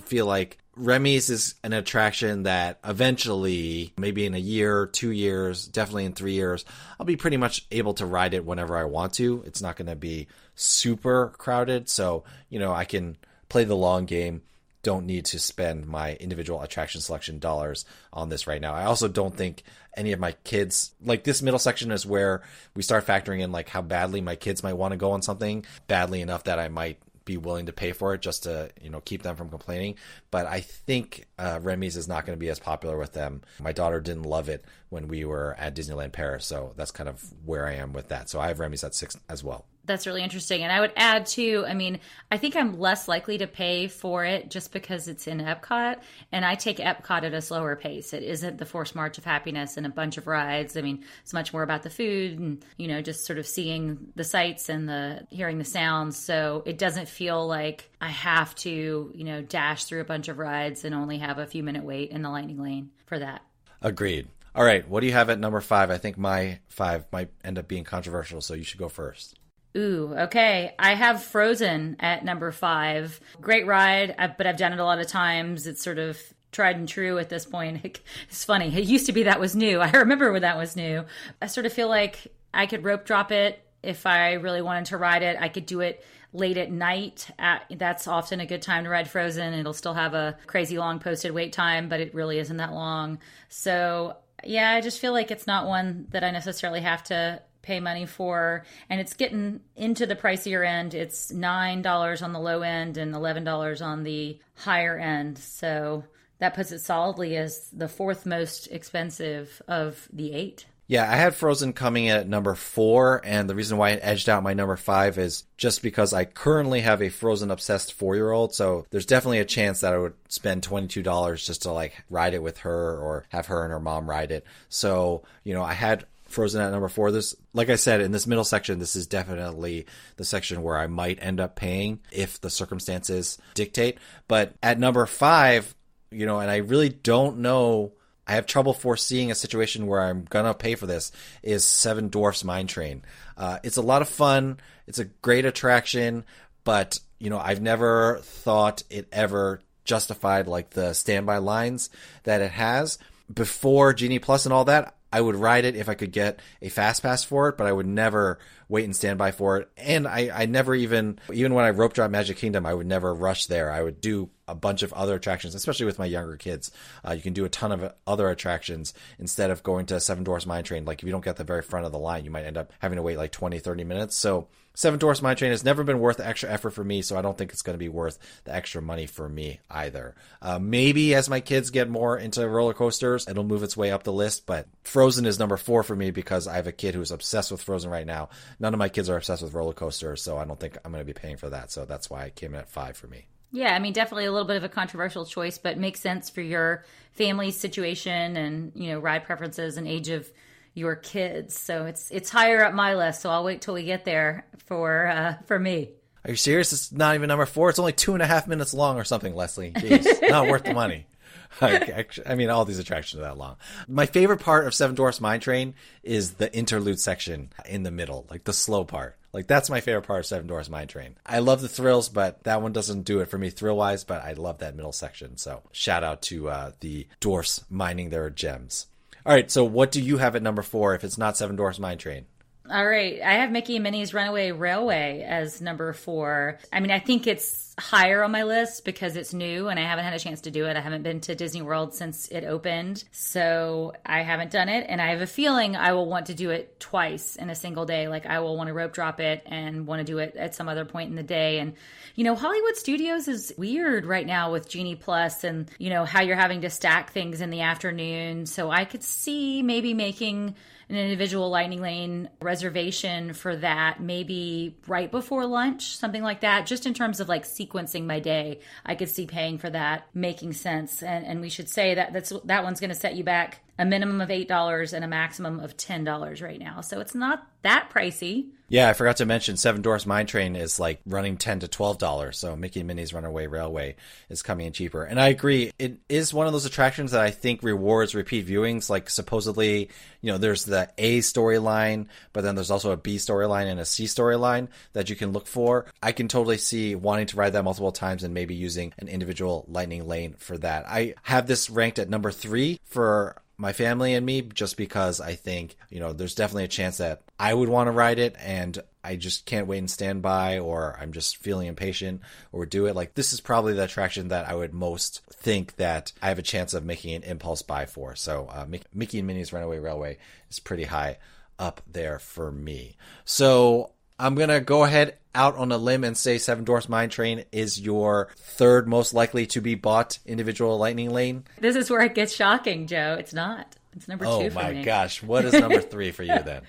feel 0.00 0.26
like 0.26 0.58
Remy's 0.76 1.30
is 1.30 1.54
an 1.62 1.72
attraction 1.72 2.44
that 2.44 2.78
eventually, 2.84 3.92
maybe 3.96 4.26
in 4.26 4.34
a 4.34 4.38
year, 4.38 4.86
two 4.86 5.10
years, 5.10 5.66
definitely 5.66 6.04
in 6.04 6.12
three 6.12 6.32
years, 6.32 6.64
I'll 6.98 7.06
be 7.06 7.16
pretty 7.16 7.36
much 7.36 7.66
able 7.70 7.94
to 7.94 8.06
ride 8.06 8.34
it 8.34 8.44
whenever 8.44 8.76
I 8.76 8.84
want 8.84 9.14
to. 9.14 9.42
It's 9.46 9.62
not 9.62 9.76
going 9.76 9.88
to 9.88 9.96
be 9.96 10.26
super 10.54 11.32
crowded. 11.38 11.88
So, 11.88 12.24
you 12.48 12.58
know, 12.58 12.72
I 12.72 12.84
can 12.84 13.16
play 13.48 13.64
the 13.64 13.76
long 13.76 14.04
game. 14.04 14.42
Don't 14.82 15.06
need 15.06 15.24
to 15.26 15.38
spend 15.38 15.86
my 15.86 16.14
individual 16.16 16.60
attraction 16.60 17.00
selection 17.00 17.38
dollars 17.38 17.84
on 18.12 18.28
this 18.28 18.46
right 18.46 18.60
now. 18.60 18.74
I 18.74 18.84
also 18.84 19.08
don't 19.08 19.34
think 19.34 19.62
any 19.96 20.12
of 20.12 20.20
my 20.20 20.32
kids 20.44 20.92
like 21.02 21.24
this 21.24 21.40
middle 21.40 21.58
section 21.58 21.90
is 21.90 22.04
where 22.04 22.42
we 22.74 22.82
start 22.82 23.06
factoring 23.06 23.40
in 23.40 23.50
like 23.50 23.68
how 23.68 23.80
badly 23.80 24.20
my 24.20 24.36
kids 24.36 24.62
might 24.62 24.74
want 24.74 24.92
to 24.92 24.98
go 24.98 25.12
on 25.12 25.22
something 25.22 25.64
badly 25.86 26.20
enough 26.20 26.44
that 26.44 26.58
I 26.58 26.68
might 26.68 26.98
be 27.24 27.36
willing 27.36 27.66
to 27.66 27.72
pay 27.72 27.92
for 27.92 28.14
it 28.14 28.20
just 28.20 28.44
to 28.44 28.70
you 28.80 28.90
know 28.90 29.00
keep 29.00 29.22
them 29.22 29.36
from 29.36 29.48
complaining. 29.48 29.96
But 30.30 30.46
I 30.46 30.60
think 30.60 31.26
uh, 31.38 31.60
Remy's 31.62 31.96
is 31.96 32.08
not 32.08 32.26
going 32.26 32.36
to 32.36 32.40
be 32.40 32.48
as 32.48 32.58
popular 32.58 32.96
with 32.98 33.12
them. 33.12 33.42
My 33.60 33.72
daughter 33.72 34.00
didn't 34.00 34.24
love 34.24 34.48
it 34.48 34.64
when 34.88 35.08
we 35.08 35.24
were 35.24 35.54
at 35.58 35.74
Disneyland 35.74 36.12
Paris, 36.12 36.46
so 36.46 36.72
that's 36.76 36.90
kind 36.90 37.08
of 37.08 37.22
where 37.44 37.66
I 37.66 37.74
am 37.74 37.92
with 37.92 38.08
that. 38.08 38.28
So 38.30 38.40
I 38.40 38.48
have 38.48 38.60
Remy's 38.60 38.84
at 38.84 38.94
six 38.94 39.16
as 39.28 39.42
well 39.42 39.66
that's 39.86 40.06
really 40.06 40.22
interesting. 40.22 40.62
And 40.62 40.72
I 40.72 40.80
would 40.80 40.92
add 40.96 41.26
too, 41.26 41.64
I 41.66 41.74
mean, 41.74 42.00
I 42.30 42.38
think 42.38 42.56
I'm 42.56 42.78
less 42.78 43.08
likely 43.08 43.38
to 43.38 43.46
pay 43.46 43.88
for 43.88 44.24
it 44.24 44.50
just 44.50 44.72
because 44.72 45.08
it's 45.08 45.26
in 45.26 45.38
Epcot 45.38 46.00
and 46.32 46.44
I 46.44 46.54
take 46.54 46.78
Epcot 46.78 47.22
at 47.22 47.34
a 47.34 47.40
slower 47.40 47.76
pace. 47.76 48.12
It 48.12 48.22
isn't 48.22 48.58
the 48.58 48.66
forced 48.66 48.94
march 48.94 49.18
of 49.18 49.24
happiness 49.24 49.76
and 49.76 49.86
a 49.86 49.90
bunch 49.90 50.16
of 50.16 50.26
rides. 50.26 50.76
I 50.76 50.80
mean, 50.80 51.04
it's 51.22 51.32
much 51.32 51.52
more 51.52 51.62
about 51.62 51.82
the 51.82 51.90
food 51.90 52.38
and, 52.38 52.64
you 52.76 52.88
know, 52.88 53.02
just 53.02 53.26
sort 53.26 53.38
of 53.38 53.46
seeing 53.46 54.12
the 54.16 54.24
sights 54.24 54.68
and 54.68 54.88
the 54.88 55.26
hearing 55.30 55.58
the 55.58 55.64
sounds. 55.64 56.16
So 56.16 56.62
it 56.66 56.78
doesn't 56.78 57.08
feel 57.08 57.46
like 57.46 57.90
I 58.00 58.08
have 58.08 58.54
to, 58.56 59.12
you 59.14 59.24
know, 59.24 59.42
dash 59.42 59.84
through 59.84 60.00
a 60.00 60.04
bunch 60.04 60.28
of 60.28 60.38
rides 60.38 60.84
and 60.84 60.94
only 60.94 61.18
have 61.18 61.38
a 61.38 61.46
few 61.46 61.62
minute 61.62 61.84
wait 61.84 62.10
in 62.10 62.22
the 62.22 62.30
lightning 62.30 62.62
lane 62.62 62.90
for 63.06 63.18
that. 63.18 63.42
Agreed. 63.82 64.28
All 64.54 64.64
right, 64.64 64.88
what 64.88 65.00
do 65.00 65.06
you 65.06 65.12
have 65.12 65.30
at 65.30 65.40
number 65.40 65.60
five? 65.60 65.90
I 65.90 65.98
think 65.98 66.16
my 66.16 66.60
five 66.68 67.06
might 67.10 67.30
end 67.44 67.58
up 67.58 67.66
being 67.66 67.82
controversial, 67.82 68.40
so 68.40 68.54
you 68.54 68.62
should 68.62 68.78
go 68.78 68.88
first. 68.88 69.36
Ooh, 69.76 70.14
okay. 70.16 70.74
I 70.78 70.94
have 70.94 71.22
Frozen 71.22 71.96
at 71.98 72.24
number 72.24 72.52
five. 72.52 73.20
Great 73.40 73.66
ride, 73.66 74.14
uh, 74.18 74.28
but 74.36 74.46
I've 74.46 74.56
done 74.56 74.72
it 74.72 74.78
a 74.78 74.84
lot 74.84 75.00
of 75.00 75.08
times. 75.08 75.66
It's 75.66 75.82
sort 75.82 75.98
of 75.98 76.20
tried 76.52 76.76
and 76.76 76.88
true 76.88 77.18
at 77.18 77.28
this 77.28 77.44
point. 77.44 78.00
It's 78.28 78.44
funny. 78.44 78.74
It 78.74 78.84
used 78.84 79.06
to 79.06 79.12
be 79.12 79.24
that 79.24 79.40
was 79.40 79.56
new. 79.56 79.80
I 79.80 79.90
remember 79.90 80.32
when 80.32 80.42
that 80.42 80.56
was 80.56 80.76
new. 80.76 81.04
I 81.42 81.46
sort 81.46 81.66
of 81.66 81.72
feel 81.72 81.88
like 81.88 82.32
I 82.52 82.66
could 82.66 82.84
rope 82.84 83.04
drop 83.04 83.32
it 83.32 83.60
if 83.82 84.06
I 84.06 84.34
really 84.34 84.62
wanted 84.62 84.86
to 84.86 84.96
ride 84.96 85.22
it. 85.22 85.36
I 85.40 85.48
could 85.48 85.66
do 85.66 85.80
it 85.80 86.04
late 86.32 86.56
at 86.56 86.70
night. 86.70 87.28
At, 87.38 87.62
that's 87.76 88.06
often 88.06 88.40
a 88.40 88.46
good 88.46 88.62
time 88.62 88.84
to 88.84 88.90
ride 88.90 89.10
Frozen. 89.10 89.54
It'll 89.54 89.72
still 89.72 89.94
have 89.94 90.14
a 90.14 90.36
crazy 90.46 90.78
long 90.78 91.00
posted 91.00 91.32
wait 91.32 91.52
time, 91.52 91.88
but 91.88 92.00
it 92.00 92.14
really 92.14 92.38
isn't 92.38 92.56
that 92.56 92.72
long. 92.72 93.18
So, 93.48 94.16
yeah, 94.44 94.70
I 94.70 94.80
just 94.80 95.00
feel 95.00 95.12
like 95.12 95.30
it's 95.30 95.46
not 95.46 95.66
one 95.66 96.06
that 96.10 96.22
I 96.22 96.30
necessarily 96.30 96.80
have 96.80 97.02
to 97.04 97.42
pay 97.64 97.80
money 97.80 98.06
for 98.06 98.64
and 98.88 99.00
it's 99.00 99.14
getting 99.14 99.60
into 99.74 100.06
the 100.06 100.14
pricier 100.14 100.66
end 100.66 100.94
it's 100.94 101.32
nine 101.32 101.82
dollars 101.82 102.22
on 102.22 102.32
the 102.32 102.38
low 102.38 102.62
end 102.62 102.96
and 102.96 103.14
eleven 103.14 103.42
dollars 103.42 103.82
on 103.82 104.02
the 104.02 104.38
higher 104.56 104.98
end 104.98 105.38
so 105.38 106.04
that 106.38 106.54
puts 106.54 106.72
it 106.72 106.80
solidly 106.80 107.36
as 107.36 107.68
the 107.72 107.88
fourth 107.88 108.26
most 108.26 108.66
expensive 108.68 109.62
of 109.66 110.08
the 110.12 110.32
eight 110.32 110.66
yeah, 110.86 111.10
I 111.10 111.16
had 111.16 111.34
Frozen 111.34 111.72
coming 111.72 112.06
in 112.06 112.16
at 112.16 112.28
number 112.28 112.54
four, 112.54 113.22
and 113.24 113.48
the 113.48 113.54
reason 113.54 113.78
why 113.78 113.90
it 113.90 114.00
edged 114.02 114.28
out 114.28 114.42
my 114.42 114.52
number 114.52 114.76
five 114.76 115.16
is 115.16 115.44
just 115.56 115.82
because 115.82 116.12
I 116.12 116.26
currently 116.26 116.82
have 116.82 117.00
a 117.00 117.08
Frozen 117.08 117.50
obsessed 117.50 117.94
four 117.94 118.16
year 118.16 118.30
old. 118.30 118.54
So 118.54 118.84
there's 118.90 119.06
definitely 119.06 119.38
a 119.38 119.46
chance 119.46 119.80
that 119.80 119.94
I 119.94 119.98
would 119.98 120.12
spend 120.28 120.62
$22 120.62 121.46
just 121.46 121.62
to 121.62 121.72
like 121.72 122.04
ride 122.10 122.34
it 122.34 122.42
with 122.42 122.58
her 122.58 122.98
or 122.98 123.24
have 123.30 123.46
her 123.46 123.64
and 123.64 123.72
her 123.72 123.80
mom 123.80 124.08
ride 124.08 124.30
it. 124.30 124.44
So, 124.68 125.22
you 125.42 125.54
know, 125.54 125.62
I 125.62 125.72
had 125.72 126.04
Frozen 126.34 126.60
at 126.60 126.72
number 126.72 126.88
four. 126.88 127.10
This, 127.10 127.34
like 127.52 127.70
I 127.70 127.76
said, 127.76 128.00
in 128.00 128.12
this 128.12 128.26
middle 128.26 128.44
section, 128.44 128.78
this 128.78 128.96
is 128.96 129.06
definitely 129.06 129.86
the 130.16 130.24
section 130.24 130.62
where 130.62 130.76
I 130.76 130.86
might 130.86 131.22
end 131.22 131.40
up 131.40 131.56
paying 131.56 132.00
if 132.12 132.40
the 132.40 132.50
circumstances 132.50 133.38
dictate. 133.54 133.98
But 134.28 134.54
at 134.62 134.78
number 134.78 135.06
five, 135.06 135.74
you 136.10 136.26
know, 136.26 136.40
and 136.40 136.50
I 136.50 136.56
really 136.56 136.88
don't 136.88 137.38
know. 137.38 137.92
I 138.26 138.32
have 138.34 138.46
trouble 138.46 138.72
foreseeing 138.72 139.30
a 139.30 139.34
situation 139.34 139.86
where 139.86 140.00
I'm 140.00 140.24
gonna 140.24 140.54
pay 140.54 140.74
for 140.74 140.86
this. 140.86 141.12
Is 141.42 141.64
Seven 141.64 142.08
Dwarfs 142.08 142.44
Mine 142.44 142.66
Train? 142.66 143.02
Uh, 143.36 143.58
it's 143.62 143.76
a 143.76 143.82
lot 143.82 144.02
of 144.02 144.08
fun. 144.08 144.58
It's 144.86 144.98
a 144.98 145.04
great 145.04 145.44
attraction, 145.44 146.24
but 146.64 147.00
you 147.18 147.30
know, 147.30 147.38
I've 147.38 147.62
never 147.62 148.18
thought 148.22 148.82
it 148.90 149.08
ever 149.12 149.60
justified 149.84 150.46
like 150.46 150.70
the 150.70 150.92
standby 150.94 151.38
lines 151.38 151.90
that 152.24 152.40
it 152.40 152.50
has 152.50 152.98
before 153.32 153.92
Genie 153.92 154.18
Plus 154.18 154.46
and 154.46 154.52
all 154.52 154.64
that. 154.66 154.96
I 155.14 155.20
would 155.20 155.36
ride 155.36 155.64
it 155.64 155.76
if 155.76 155.88
I 155.88 155.94
could 155.94 156.10
get 156.10 156.40
a 156.60 156.68
fast 156.68 157.04
pass 157.04 157.22
for 157.22 157.48
it, 157.48 157.56
but 157.56 157.68
I 157.68 157.72
would 157.72 157.86
never 157.86 158.40
wait 158.68 158.84
and 158.84 158.96
stand 158.96 159.16
by 159.16 159.30
for 159.30 159.58
it. 159.58 159.68
And 159.76 160.08
I, 160.08 160.28
I 160.34 160.46
never 160.46 160.74
even, 160.74 161.20
even 161.32 161.54
when 161.54 161.64
I 161.64 161.70
rope 161.70 161.92
drop 161.92 162.10
Magic 162.10 162.36
Kingdom, 162.36 162.66
I 162.66 162.74
would 162.74 162.88
never 162.88 163.14
rush 163.14 163.46
there. 163.46 163.70
I 163.70 163.80
would 163.80 164.00
do 164.00 164.30
a 164.46 164.54
bunch 164.54 164.82
of 164.82 164.92
other 164.92 165.14
attractions, 165.14 165.54
especially 165.54 165.86
with 165.86 165.98
my 165.98 166.06
younger 166.06 166.36
kids. 166.36 166.70
Uh, 167.06 167.12
you 167.12 167.22
can 167.22 167.32
do 167.32 167.44
a 167.44 167.48
ton 167.48 167.72
of 167.72 167.92
other 168.06 168.28
attractions 168.28 168.94
instead 169.18 169.50
of 169.50 169.62
going 169.62 169.86
to 169.86 170.00
Seven 170.00 170.24
Dwarfs 170.24 170.46
Mine 170.46 170.64
Train. 170.64 170.84
Like 170.84 171.00
if 171.00 171.06
you 171.06 171.12
don't 171.12 171.24
get 171.24 171.36
the 171.36 171.44
very 171.44 171.62
front 171.62 171.86
of 171.86 171.92
the 171.92 171.98
line, 171.98 172.24
you 172.24 172.30
might 172.30 172.44
end 172.44 172.58
up 172.58 172.72
having 172.78 172.96
to 172.96 173.02
wait 173.02 173.18
like 173.18 173.32
20, 173.32 173.58
30 173.58 173.84
minutes. 173.84 174.16
So 174.16 174.48
Seven 174.76 174.98
Dwarfs 174.98 175.22
Mine 175.22 175.36
Train 175.36 175.52
has 175.52 175.64
never 175.64 175.84
been 175.84 176.00
worth 176.00 176.16
the 176.16 176.26
extra 176.26 176.50
effort 176.50 176.70
for 176.70 176.82
me, 176.82 177.00
so 177.00 177.16
I 177.16 177.22
don't 177.22 177.38
think 177.38 177.52
it's 177.52 177.62
going 177.62 177.74
to 177.74 177.78
be 177.78 177.88
worth 177.88 178.18
the 178.42 178.52
extra 178.52 178.82
money 178.82 179.06
for 179.06 179.28
me 179.28 179.60
either. 179.70 180.16
Uh, 180.42 180.58
maybe 180.58 181.14
as 181.14 181.30
my 181.30 181.38
kids 181.38 181.70
get 181.70 181.88
more 181.88 182.18
into 182.18 182.48
roller 182.48 182.74
coasters, 182.74 183.28
it'll 183.28 183.44
move 183.44 183.62
its 183.62 183.76
way 183.76 183.92
up 183.92 184.02
the 184.02 184.12
list, 184.12 184.46
but 184.46 184.66
Frozen 184.82 185.26
is 185.26 185.38
number 185.38 185.56
four 185.56 185.84
for 185.84 185.94
me 185.94 186.10
because 186.10 186.48
I 186.48 186.56
have 186.56 186.66
a 186.66 186.72
kid 186.72 186.96
who's 186.96 187.12
obsessed 187.12 187.52
with 187.52 187.62
Frozen 187.62 187.90
right 187.90 188.06
now. 188.06 188.30
None 188.58 188.74
of 188.74 188.78
my 188.78 188.88
kids 188.88 189.08
are 189.08 189.16
obsessed 189.16 189.42
with 189.42 189.54
roller 189.54 189.74
coasters, 189.74 190.22
so 190.22 190.38
I 190.38 190.44
don't 190.44 190.58
think 190.58 190.76
I'm 190.84 190.90
going 190.90 191.06
to 191.06 191.06
be 191.06 191.18
paying 191.18 191.36
for 191.36 191.50
that. 191.50 191.70
So 191.70 191.84
that's 191.84 192.10
why 192.10 192.24
it 192.24 192.34
came 192.34 192.54
in 192.54 192.60
at 192.60 192.68
five 192.68 192.96
for 192.96 193.06
me. 193.06 193.26
Yeah, 193.54 193.72
I 193.72 193.78
mean, 193.78 193.92
definitely 193.92 194.24
a 194.24 194.32
little 194.32 194.48
bit 194.48 194.56
of 194.56 194.64
a 194.64 194.68
controversial 194.68 195.24
choice, 195.24 195.58
but 195.58 195.78
makes 195.78 196.00
sense 196.00 196.28
for 196.28 196.40
your 196.40 196.84
family 197.12 197.52
situation 197.52 198.36
and 198.36 198.72
you 198.74 198.90
know 198.90 198.98
ride 198.98 199.22
preferences 199.22 199.76
and 199.76 199.86
age 199.86 200.08
of 200.08 200.28
your 200.74 200.96
kids. 200.96 201.56
So 201.56 201.86
it's 201.86 202.10
it's 202.10 202.30
higher 202.30 202.64
up 202.64 202.74
my 202.74 202.96
list. 202.96 203.20
So 203.20 203.30
I'll 203.30 203.44
wait 203.44 203.62
till 203.62 203.74
we 203.74 203.84
get 203.84 204.04
there 204.04 204.44
for 204.66 205.06
uh, 205.06 205.34
for 205.46 205.56
me. 205.56 205.90
Are 206.24 206.30
you 206.30 206.36
serious? 206.36 206.72
It's 206.72 206.90
not 206.90 207.14
even 207.14 207.28
number 207.28 207.46
four. 207.46 207.70
It's 207.70 207.78
only 207.78 207.92
two 207.92 208.14
and 208.14 208.22
a 208.24 208.26
half 208.26 208.48
minutes 208.48 208.74
long 208.74 208.98
or 208.98 209.04
something, 209.04 209.36
Leslie. 209.36 209.70
Jeez, 209.70 210.04
not 210.28 210.48
worth 210.48 210.64
the 210.64 210.74
money. 210.74 211.06
I 211.60 212.34
mean, 212.34 212.50
all 212.50 212.64
these 212.64 212.80
attractions 212.80 213.20
are 213.20 213.26
that 213.26 213.38
long. 213.38 213.54
My 213.86 214.06
favorite 214.06 214.40
part 214.40 214.66
of 214.66 214.74
Seven 214.74 214.96
Dwarfs 214.96 215.20
Mine 215.20 215.38
Train 215.38 215.74
is 216.02 216.34
the 216.34 216.52
interlude 216.52 216.98
section 216.98 217.50
in 217.66 217.84
the 217.84 217.92
middle, 217.92 218.26
like 218.28 218.42
the 218.42 218.52
slow 218.52 218.82
part. 218.82 219.16
Like 219.34 219.48
that's 219.48 219.68
my 219.68 219.80
favorite 219.80 220.06
part 220.06 220.20
of 220.20 220.26
Seven 220.26 220.46
Dwarfs 220.46 220.70
Mine 220.70 220.86
Train. 220.86 221.16
I 221.26 221.40
love 221.40 221.60
the 221.60 221.68
thrills, 221.68 222.08
but 222.08 222.44
that 222.44 222.62
one 222.62 222.72
doesn't 222.72 223.02
do 223.02 223.18
it 223.18 223.28
for 223.28 223.36
me 223.36 223.50
thrill 223.50 223.76
wise. 223.76 224.04
But 224.04 224.22
I 224.22 224.34
love 224.34 224.58
that 224.58 224.76
middle 224.76 224.92
section. 224.92 225.36
So 225.36 225.62
shout 225.72 226.04
out 226.04 226.22
to 226.22 226.48
uh, 226.48 226.72
the 226.78 227.08
dwarfs 227.18 227.64
mining 227.68 228.10
their 228.10 228.30
gems. 228.30 228.86
All 229.26 229.34
right, 229.34 229.50
so 229.50 229.64
what 229.64 229.90
do 229.90 230.00
you 230.00 230.18
have 230.18 230.36
at 230.36 230.42
number 230.42 230.62
four 230.62 230.94
if 230.94 231.02
it's 231.02 231.18
not 231.18 231.36
Seven 231.36 231.56
Dwarfs 231.56 231.78
Mine 231.78 231.98
Train? 231.98 232.26
All 232.70 232.86
right. 232.86 233.20
I 233.20 233.34
have 233.34 233.50
Mickey 233.50 233.76
and 233.76 233.82
Minnie's 233.82 234.14
Runaway 234.14 234.50
Railway 234.50 235.22
as 235.28 235.60
number 235.60 235.92
four. 235.92 236.58
I 236.72 236.80
mean, 236.80 236.90
I 236.90 236.98
think 236.98 237.26
it's 237.26 237.74
higher 237.78 238.22
on 238.22 238.30
my 238.30 238.44
list 238.44 238.86
because 238.86 239.16
it's 239.16 239.34
new 239.34 239.68
and 239.68 239.78
I 239.78 239.82
haven't 239.82 240.06
had 240.06 240.14
a 240.14 240.18
chance 240.18 240.42
to 240.42 240.50
do 240.50 240.64
it. 240.64 240.74
I 240.74 240.80
haven't 240.80 241.02
been 241.02 241.20
to 241.22 241.34
Disney 241.34 241.60
World 241.60 241.92
since 241.92 242.28
it 242.28 242.42
opened. 242.42 243.04
So 243.12 243.92
I 244.06 244.22
haven't 244.22 244.50
done 244.50 244.70
it. 244.70 244.86
And 244.88 244.98
I 244.98 245.08
have 245.08 245.20
a 245.20 245.26
feeling 245.26 245.76
I 245.76 245.92
will 245.92 246.06
want 246.06 246.26
to 246.26 246.34
do 246.34 246.48
it 246.50 246.80
twice 246.80 247.36
in 247.36 247.50
a 247.50 247.54
single 247.54 247.84
day. 247.84 248.08
Like 248.08 248.24
I 248.24 248.38
will 248.38 248.56
want 248.56 248.68
to 248.68 248.74
rope 248.74 248.94
drop 248.94 249.20
it 249.20 249.42
and 249.44 249.86
want 249.86 250.00
to 250.00 250.04
do 250.04 250.16
it 250.16 250.34
at 250.34 250.54
some 250.54 250.66
other 250.66 250.86
point 250.86 251.10
in 251.10 251.16
the 251.16 251.22
day. 251.22 251.58
And, 251.58 251.74
you 252.14 252.24
know, 252.24 252.34
Hollywood 252.34 252.76
Studios 252.76 253.28
is 253.28 253.52
weird 253.58 254.06
right 254.06 254.26
now 254.26 254.52
with 254.52 254.70
Genie 254.70 254.96
Plus 254.96 255.44
and, 255.44 255.70
you 255.78 255.90
know, 255.90 256.06
how 256.06 256.22
you're 256.22 256.34
having 256.34 256.62
to 256.62 256.70
stack 256.70 257.12
things 257.12 257.42
in 257.42 257.50
the 257.50 257.60
afternoon. 257.60 258.46
So 258.46 258.70
I 258.70 258.86
could 258.86 259.02
see 259.02 259.62
maybe 259.62 259.92
making 259.92 260.54
an 260.88 260.96
individual 260.96 261.50
lightning 261.50 261.80
lane 261.80 262.28
reservation 262.40 263.32
for 263.32 263.56
that 263.56 264.00
maybe 264.00 264.76
right 264.86 265.10
before 265.10 265.46
lunch 265.46 265.96
something 265.96 266.22
like 266.22 266.40
that. 266.40 266.66
Just 266.66 266.86
in 266.86 266.94
terms 266.94 267.20
of 267.20 267.28
like 267.28 267.44
sequencing 267.44 268.06
my 268.06 268.20
day 268.20 268.60
i 268.84 268.94
could 268.94 269.08
see 269.08 269.26
paying 269.26 269.58
for 269.58 269.70
that 269.70 270.08
making 270.14 270.52
sense. 270.52 271.02
And, 271.02 271.24
and 271.24 271.40
we 271.40 271.48
should 271.48 271.68
say 271.68 271.94
that 271.94 272.12
that's 272.12 272.32
that 272.44 272.64
one's 272.64 272.80
going 272.80 272.90
to 272.90 272.96
set 272.96 273.14
you 273.14 273.24
back 273.24 273.60
a 273.78 273.84
minimum 273.84 274.20
of 274.20 274.28
$8 274.28 274.92
and 274.92 275.04
a 275.04 275.08
maximum 275.08 275.60
of 275.60 275.76
$10 275.76 276.42
right 276.42 276.58
now. 276.58 276.80
So 276.80 277.00
it's 277.00 277.14
not 277.14 277.46
that 277.62 277.90
pricey. 277.92 278.48
Yeah, 278.68 278.88
I 278.88 278.94
forgot 278.94 279.18
to 279.18 279.26
mention 279.26 279.56
Seven 279.56 279.82
Dwarfs 279.82 280.06
Mine 280.06 280.26
Train 280.26 280.56
is 280.56 280.80
like 280.80 281.00
running 281.04 281.36
ten 281.36 281.60
to 281.60 281.68
twelve 281.68 281.98
dollars. 281.98 282.38
So 282.38 282.56
Mickey 282.56 282.80
and 282.80 282.86
Minnie's 282.86 283.12
Runaway 283.12 283.46
Railway 283.46 283.96
is 284.30 284.42
coming 284.42 284.66
in 284.66 284.72
cheaper. 284.72 285.04
And 285.04 285.20
I 285.20 285.28
agree, 285.28 285.70
it 285.78 285.98
is 286.08 286.32
one 286.32 286.46
of 286.46 286.52
those 286.52 286.64
attractions 286.64 287.10
that 287.10 287.20
I 287.20 287.30
think 287.30 287.62
rewards 287.62 288.14
repeat 288.14 288.46
viewings. 288.46 288.88
Like 288.88 289.10
supposedly, 289.10 289.90
you 290.22 290.32
know, 290.32 290.38
there's 290.38 290.64
the 290.64 290.90
A 290.96 291.18
storyline, 291.18 292.06
but 292.32 292.42
then 292.42 292.54
there's 292.54 292.70
also 292.70 292.90
a 292.90 292.96
B 292.96 293.16
storyline 293.16 293.66
and 293.66 293.78
a 293.78 293.84
C 293.84 294.04
storyline 294.04 294.68
that 294.94 295.10
you 295.10 295.16
can 295.16 295.32
look 295.32 295.46
for. 295.46 295.86
I 296.02 296.12
can 296.12 296.28
totally 296.28 296.58
see 296.58 296.94
wanting 296.94 297.26
to 297.26 297.36
ride 297.36 297.52
that 297.52 297.64
multiple 297.64 297.92
times 297.92 298.24
and 298.24 298.32
maybe 298.32 298.54
using 298.54 298.94
an 298.98 299.08
individual 299.08 299.66
lightning 299.68 300.08
lane 300.08 300.34
for 300.38 300.56
that. 300.58 300.86
I 300.88 301.14
have 301.22 301.46
this 301.46 301.68
ranked 301.68 301.98
at 301.98 302.08
number 302.08 302.30
three 302.30 302.80
for 302.86 303.36
my 303.56 303.72
family 303.72 304.14
and 304.14 304.26
me 304.26 304.42
just 304.42 304.76
because 304.76 305.20
I 305.20 305.34
think, 305.34 305.76
you 305.90 306.00
know, 306.00 306.12
there's 306.12 306.34
definitely 306.34 306.64
a 306.64 306.68
chance 306.68 306.98
that 306.98 307.22
I 307.38 307.54
would 307.54 307.68
want 307.68 307.86
to 307.86 307.92
ride 307.92 308.18
it 308.18 308.34
and 308.38 308.78
I 309.02 309.16
just 309.16 309.46
can't 309.46 309.66
wait 309.66 309.78
and 309.78 309.90
stand 309.90 310.22
by 310.22 310.58
or 310.58 310.96
I'm 311.00 311.12
just 311.12 311.36
feeling 311.36 311.68
impatient 311.68 312.22
or 312.52 312.66
do 312.66 312.86
it. 312.86 312.96
Like 312.96 313.14
this 313.14 313.32
is 313.32 313.40
probably 313.40 313.74
the 313.74 313.84
attraction 313.84 314.28
that 314.28 314.48
I 314.48 314.54
would 314.54 314.74
most 314.74 315.22
think 315.30 315.76
that 315.76 316.12
I 316.20 316.28
have 316.28 316.38
a 316.38 316.42
chance 316.42 316.74
of 316.74 316.84
making 316.84 317.14
an 317.14 317.22
impulse 317.22 317.62
buy 317.62 317.86
for. 317.86 318.16
So 318.16 318.48
uh, 318.50 318.66
Mickey 318.92 319.18
and 319.18 319.26
Minnie's 319.26 319.52
Runaway 319.52 319.78
Railway 319.78 320.18
is 320.50 320.58
pretty 320.58 320.84
high 320.84 321.18
up 321.58 321.80
there 321.90 322.18
for 322.18 322.50
me. 322.50 322.96
So 323.24 323.90
I'm 324.18 324.34
going 324.34 324.48
to 324.48 324.60
go 324.60 324.84
ahead 324.84 325.16
out 325.34 325.56
on 325.56 325.72
a 325.72 325.78
limb 325.78 326.04
and 326.04 326.16
say 326.16 326.38
Seven 326.38 326.64
Dwarfs 326.64 326.88
Mine 326.88 327.08
Train 327.08 327.44
is 327.50 327.80
your 327.80 328.28
third 328.36 328.86
most 328.86 329.14
likely 329.14 329.46
to 329.46 329.60
be 329.60 329.74
bought 329.74 330.18
individual 330.24 330.78
Lightning 330.78 331.10
Lane. 331.10 331.44
This 331.58 331.76
is 331.76 331.90
where 331.90 332.02
it 332.02 332.14
gets 332.14 332.34
shocking, 332.34 332.86
Joe. 332.86 333.16
It's 333.18 333.34
not. 333.34 333.74
It's 333.96 334.08
number 334.08 334.26
oh 334.26 334.40
two. 334.40 334.50
Oh 334.50 334.54
my 334.54 334.82
gosh. 334.82 335.22
What 335.22 335.44
is 335.44 335.52
number 335.52 335.80
three 335.80 336.10
for 336.10 336.22
you 336.22 336.38
then? 336.44 336.62